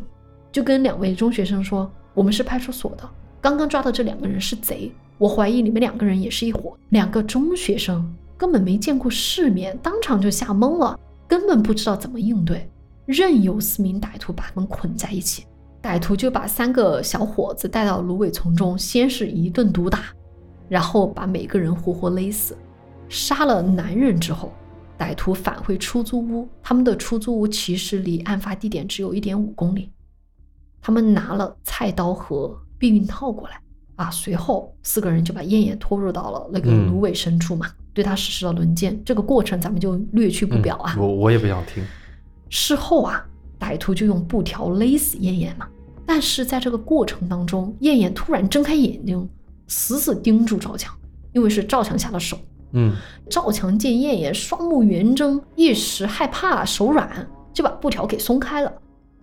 [0.49, 3.03] 就跟两位中学生说：“我们是派出所的，
[3.41, 8.15] 刚刚抓的这两个人是贼，我怀疑你们两个人也是一伙。”两个中学生。
[8.37, 10.97] 根本没见过世面，当场就吓懵了，
[11.27, 12.69] 根本不知道怎么应对，
[13.05, 15.45] 任由四名歹徒把他们捆在一起。
[15.83, 20.05] 歹徒就把三个小伙子带到芦苇丛中，先是一顿毒打，
[20.69, 22.57] 然后把每个人活活勒死。
[23.09, 24.53] 杀了男人之后，
[24.97, 29.91] 歹徒返回出租屋，他们的出租屋其实离案发地点只有一点五公里。
[30.81, 33.59] 他们拿了菜刀和避孕套过来，
[33.97, 37.67] 啊，随后四个人就把燕燕拖入到了那个芦苇深处嘛。
[37.93, 40.95] 对他实施了轮奸，这个过程咱们就略去不表啊。
[40.97, 41.85] 我我也不想听。
[42.49, 43.23] 事后啊，
[43.63, 45.65] 歹徒就用布条勒死燕燕嘛。
[46.05, 49.29] 但是在这个过程当中，燕燕突然睁开眼睛，
[49.67, 50.93] 死死盯住赵强，
[51.31, 52.37] 因为是赵强下的手。
[52.73, 52.93] 嗯。
[53.29, 58.73] 赵强见燕燕双目圆睁，一时害怕手软，就把布条给松开了。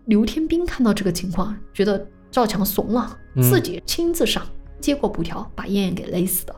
[0.07, 4.43] 刘天兵看到这个情况，觉得赵强怂了，自己亲自上
[4.81, 6.57] 接过布条，把燕燕给勒死的。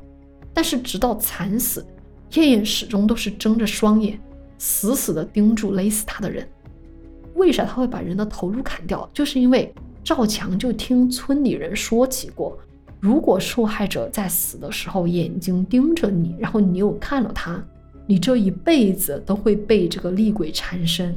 [0.55, 1.85] 但是直到惨死。
[2.35, 4.19] 燕燕始终都是睁着双眼，
[4.57, 6.49] 死死的盯住勒死他的人。
[7.43, 9.09] 为啥他会把人的头颅砍掉？
[9.13, 9.75] 就是因为
[10.05, 12.57] 赵强就听村里人说起过，
[13.01, 17.61] 如果受害者在死的时候眼睛盯着你，然后你又看了他，
[18.07, 21.13] 你这一辈子都会被这个厉鬼缠身。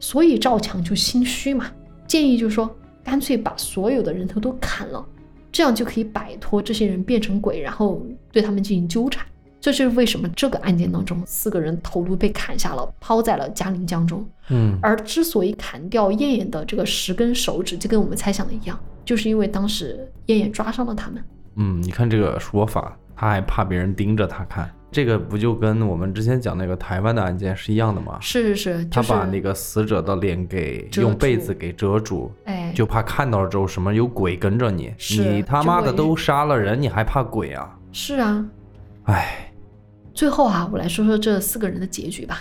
[0.00, 1.70] 所以赵强就心虚嘛，
[2.06, 5.06] 建议就说，干脆把所有的人头都砍了，
[5.52, 8.00] 这样就可以摆脱这些人变成鬼，然后
[8.32, 9.26] 对他们进行纠缠。
[9.60, 14.24] 这是为什么这个案件当中四个人头颅被砍下了，抛在了嘉陵江中。
[14.50, 21.22] 嗯，而之所以砍掉燕燕的这个十根手指，就跟我们猜想的一样，就是因为当时燕燕抓伤了他们。
[21.56, 28.16] 嗯，你看这个说法，他还怕别人盯着他看，这个不就跟我们之前讲那个台湾的案件是一样的吗？
[28.20, 37.76] 是是是，就是他把那个死者的脸给用被子给遮住，哎，就怕看到了之后什么有鬼跟着你，你他妈的都杀了人，你还怕鬼啊？
[37.90, 38.46] 是啊。
[39.04, 39.47] 唉，
[40.18, 42.40] 最后啊，我来说说这四个人的结局吧。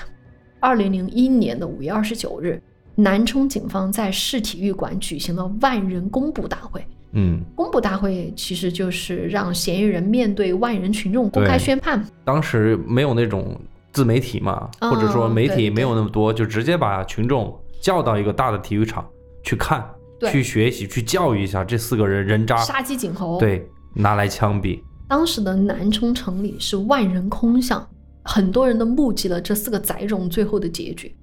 [0.59, 2.59] 二零零一年的五月二十九日，
[2.95, 6.83] 南充警方在市体育馆举行了万人公布大会。
[7.11, 12.03] 嗯，公布大会其实就是让嫌疑人面对万人群众公开宣判。
[12.25, 13.55] 当时没有那种
[13.93, 19.07] 自媒体嘛，嗯或者说媒体没有那么多，就直接把群众叫到一个大的体育场
[19.43, 19.87] 去看、
[20.19, 24.81] 对去学习、去教育一下这四个人人渣，杀鸡儆猴。，对，拿来枪毙。
[25.07, 27.87] 当时的南充城里是万人空巷，
[28.23, 31.15] 很多人都目击了这四个宰种最后的结局。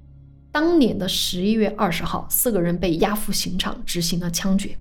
[0.51, 4.75] 当年的十一月二十号，四个人被押赴刑场执行了枪决。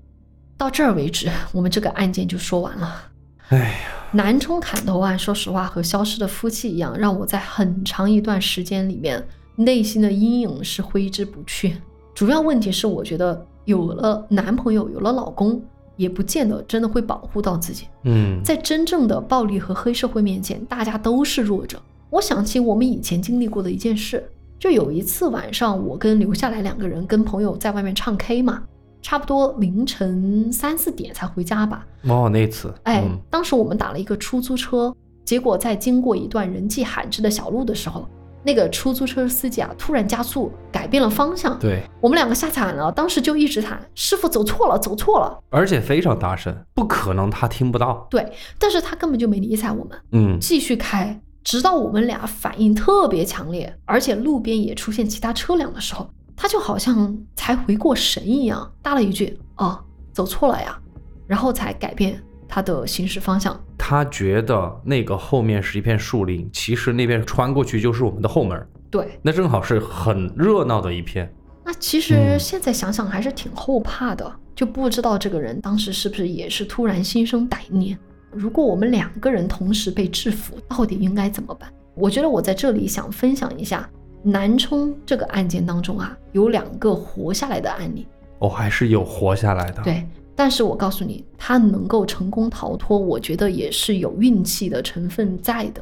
[0.56, 3.12] 到这儿为止，我们这个案件就说完了。
[3.50, 3.76] 哎呀，
[4.14, 9.22] 南充砍头案，说实话和消失的夫妻一样，让我在很长一段时间里面
[9.58, 11.76] 内心的阴影是挥之不去。
[12.16, 15.62] 主要问题是，我觉得有了男朋友，有了老公，
[15.96, 17.88] 也不见得真的会保护到自己。
[18.04, 21.82] 嗯，在真正的暴力和黑社会面前，大家都是弱者。
[22.10, 24.24] 我想起我们以前经历过的一件事，
[24.60, 28.64] 就有一次晚上，我跟留下来两个人跟朋友在外面唱 K 嘛，
[29.02, 31.86] 差不多凌晨三四点才回家吧。
[32.04, 38.08] 哦，那次，哎，嗯当时我们打了一个出租车，结果在经过一段人迹罕至的小路的时候，
[38.44, 41.58] 那个出租车司机啊突然加速，改变了方向。
[41.60, 45.40] 对，我们两个吓惨了，当时就一直喊：“师傅走错了，走错了。
[45.50, 48.06] 而且非常大声，不可能他听不到”。
[48.12, 59.80] 对，但是他根本就没理睬我们，嗯，继续开，直到我们俩反应特别强烈，而且路边也出现其他车辆的时候，他就好像才回过神一样，搭了一句：“哦，
[60.12, 60.78] 走错了呀。”
[61.26, 62.22] 然后才改变
[62.54, 63.60] 他的行驶方向。
[63.80, 71.28] 他觉得那个后面是一片树林，其实那边穿过去就是我们的后门，对，那正好是很热闹的一片。
[71.64, 77.98] 那其实嗯现在想想还是挺后怕的，就不知道这个人当时是不是也是突然心生歹念。
[78.32, 81.68] 如果我们两个人同时被制服，到底应该怎么办？
[81.96, 83.90] 我觉得我在这里想分享一下
[84.22, 88.06] 南充这个案件当中啊，有两个活下来的案例。
[88.38, 95.82] 哦，还是有活下来的。，对，但是我告诉你，他能够成功逃脱，我觉得也是有运气的成分在的。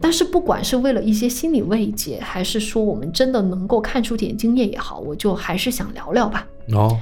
[0.00, 6.46] 但是不管是为了一些心理慰藉，还是说我们真的能够看出点经验也好，我就还是想聊聊吧。
[6.72, 6.96] 哦，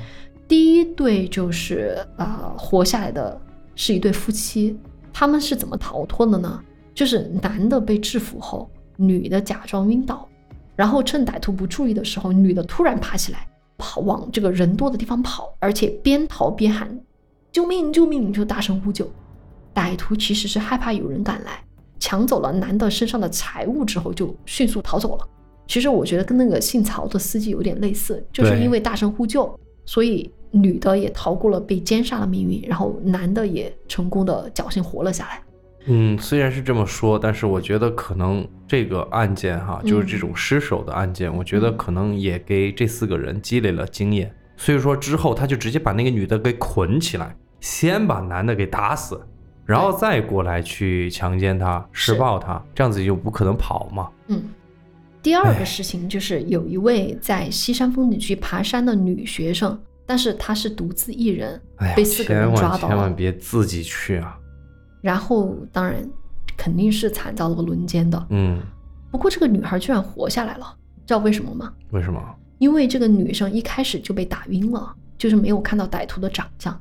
[0.48, 3.40] 第一对就是呃活下来的
[3.76, 4.76] 是一对夫妻，
[5.12, 6.60] 他们是怎么逃脱的呢？
[6.94, 10.28] 就是男的被制服后，女的假装晕倒，
[10.74, 13.46] 然后趁歹徒不注意的时候，女的突然爬起来，
[13.78, 17.00] 跑往这个人多的地方跑，而且边逃边喊
[17.50, 19.10] “救命救命”，就大声呼救。
[19.74, 21.64] 歹徒其实是害怕有人赶来，
[22.00, 25.26] 抢走了男的身上的财物之后，就迅速逃走了。
[25.68, 35.42] 其实我觉得跟那个姓曹的司机有点类似，就是因为大声呼救，所以女的也逃过了被奸杀的命运，然后男的也成功的侥幸活了下来。
[35.88, 44.30] 嗯，虽然是这么说，但是我觉得可能这个案件哈，就是这嗯种失手的案件，我觉得可能也给这四个人积累了经验。
[44.56, 49.20] 所以说之后他就直接把那个女的给捆起来，先把男的给打死，
[49.64, 54.08] 然后再过来去强奸她、施暴她，这样子就不可能跑嘛。
[54.26, 54.42] 嗯，
[55.22, 64.38] 第二个事情就是有一位在西山风景区爬山的女学生，但是她是独自一人哎，被四个人千抓到千万，别自己去啊！
[65.08, 66.06] 然后当然
[66.54, 68.26] 肯定是惨遭了轮奸的。
[68.28, 68.60] 嗯，
[69.10, 71.72] 不过这个女孩居然活下来了，知道为什么吗？
[71.92, 72.22] 为什么？
[72.58, 76.78] 因为这个女生一开始就被打晕了，就是没有看到歹徒的长相。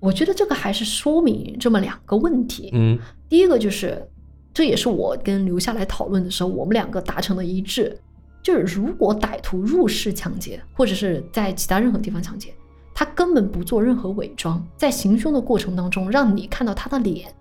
[0.00, 2.70] 我觉得这个还是说明这么两个问题。
[2.72, 2.98] 嗯
[3.28, 4.04] 第一个就是，
[4.52, 7.96] 这也是我跟留下来讨论的时候，我们两个达成的一致，
[8.42, 12.52] 就是如果歹徒入室抢劫，或者是在其他任何地方抢劫，
[12.92, 17.32] 他根本不做任何伪装，在行凶的过程当中让你看到他的脸，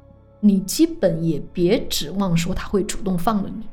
[0.42, 3.64] 你基本也别指望说他会主动放了你，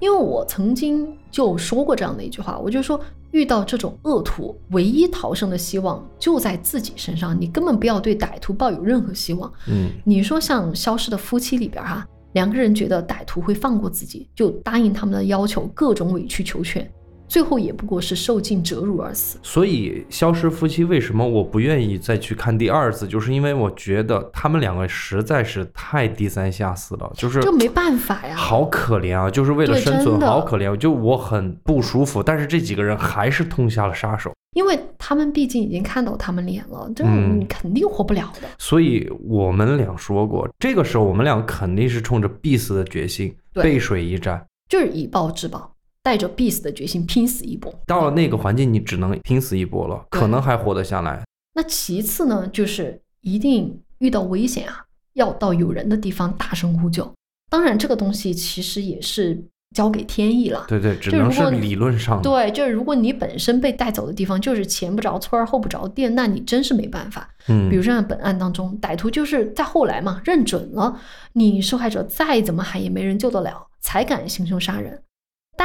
[0.00, 2.98] 因为我曾经就说过这样的一句话，我就说
[3.30, 9.52] 遇到这种恶徒，唯一逃生的希望就在自己身上，你根本不要对歹徒抱有任何希望。
[9.68, 16.90] 嗯，你说像《消失的夫妻》里边哈，两个人觉得歹徒会放过自己，就答应他们的要求，各种委曲求全。
[17.26, 19.38] 最后也不过是受尽折辱而死。
[19.42, 32.22] 所以《消失夫妻》为什么我不愿意再去看第二次，就是因为我觉得他们两个实在是太低三下四了，就是这没办法呀，好可怜啊，就是为了生存，好可怜，就我很不舒服。
[32.22, 38.48] 但是这几个人还是痛下了杀手，因为他们毕竟已经看到他们脸了，这嗯你肯定活不了的。
[38.58, 44.44] 所以我们俩说过，这个时候我们俩肯定是冲着必死的决心背水一战。
[44.66, 45.73] 就是以暴制暴，
[46.04, 47.74] 带着必死的决心拼死一搏。
[47.86, 51.24] 到了那个环境，你只能拼死一搏了，可能还活得下来。
[51.54, 54.84] 那其次呢，就是一定遇到危险啊，
[55.14, 57.10] 要到有人的地方大声呼救。
[57.50, 59.42] 当然，这个东西其实也是
[59.74, 60.66] 交给天意了。
[60.68, 62.20] 对对，只能是理论上。
[62.20, 67.28] 对，就是如果你本身被带走的地方就是前不着村儿后不着店，那你真是没办法。
[67.48, 71.00] 嗯，比如说像本案当中，歹徒就是在后来嘛认准了，
[71.32, 75.00] 你受害者再怎么喊也没人救得了，才敢行凶杀人。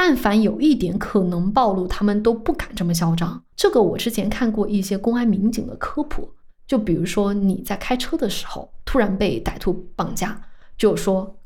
[0.02, 3.44] 但凡有一点可能暴露，他们都不敢这么嚣张。
[3.54, 6.26] 这个我之前看过一些公安民警的科普，
[6.66, 10.40] 就比如说你在开车的时候突然被歹徒绑架，
[10.78, 11.36] 就说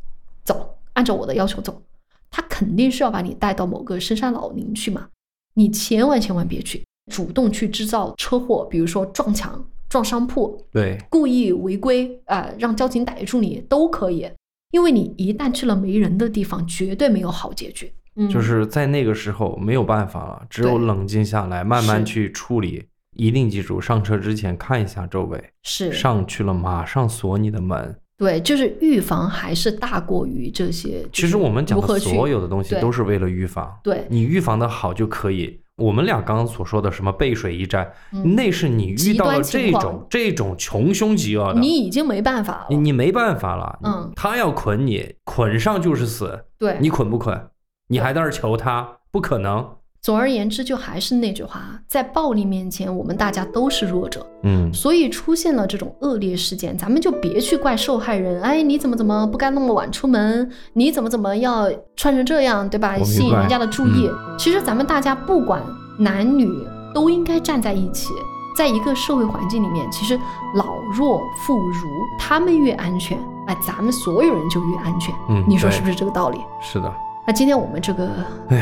[0.45, 1.83] 走，按照我的要求走，
[2.31, 5.09] 他肯定是要把你带到某个深山老林去嘛，
[5.55, 14.31] 你千万千万别去，主动去制造车祸，比如说撞墙、撞商铺，对，故意违规啊、呃让交警逮住你都可以，
[14.71, 17.93] 因为你一旦去了没人的地方，绝对没有好结局。
[18.17, 22.85] 嗯，就是在那个时候没有办法了，只有冷静下来，慢慢去处理。
[23.17, 27.97] 一定记住，上车之前看一下周围，是上去了马上锁你的门。
[28.17, 31.07] 对，就是预防还是大过于这些。
[31.13, 35.61] 其实我们讲的所有的东西都是为了预防，对你预防的好就可以。
[35.77, 42.67] 我们俩刚刚所说的什么背水一战，嗯那是你遇到了这种这种穷凶极恶的，你已经没办法了。
[42.71, 47.41] 你你没办法了，嗯他要捆你，捆上就是死，对你捆不捆？
[47.89, 48.89] 你还在那儿求他？
[49.11, 49.67] 不可能。
[50.01, 58.43] 总而言之，就还是那句话，在暴力面前，我们大家都是弱者，嗯，所以出现了这种恶劣事件，咱们就别去怪受害人。
[58.43, 60.51] 哎，你怎么怎么不该那么晚出门？
[60.75, 62.99] 你怎么怎么要穿成这样，对吧？
[62.99, 64.11] 吸引人家的注意。
[64.39, 65.63] 其实咱们大家不管
[65.99, 66.51] 男女，
[66.95, 68.09] 都应该站在一起。
[68.57, 70.21] 在一个社会环境里面，其实
[70.55, 71.87] 老弱妇孺
[72.19, 75.15] 他们越安全，哎，咱们所有人就越安全。
[75.29, 76.39] 嗯你说是不是这个道理？
[76.61, 76.95] 是的，
[77.27, 78.09] 那今天我们这个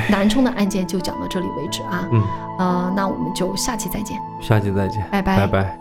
[0.08, 2.08] 南充的案件就讲到这里为止啊。
[2.12, 2.22] 嗯，
[2.58, 5.78] 呃，那我们就下期再见，下期再见，拜拜拜拜。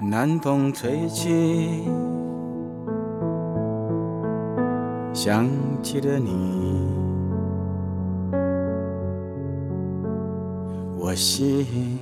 [0.00, 1.88] 南风吹起，
[5.12, 5.46] 想
[5.82, 6.88] 起了你，
[10.98, 11.98] 我心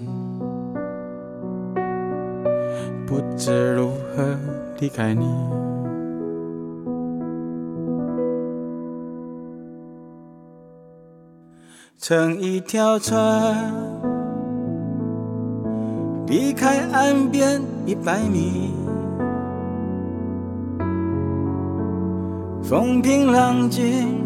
[3.04, 4.38] 不知如何
[4.78, 5.26] 离开你。
[12.02, 13.54] 乘一条船，
[16.26, 18.72] 离开岸边一百米，
[22.62, 24.16] 风平浪静，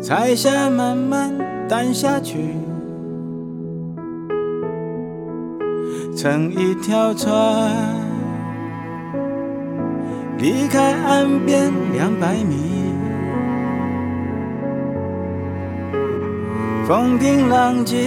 [0.00, 1.34] 彩霞慢慢
[1.68, 2.54] 淡下去。
[6.16, 7.72] 乘一条船，
[10.38, 12.89] 离开岸边两百米。
[16.90, 18.00] 风平浪静，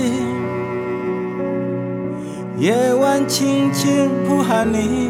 [2.57, 5.09] 夜晚轻轻呼喊你，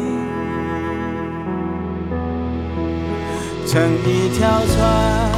[3.66, 5.28] 乘一条船，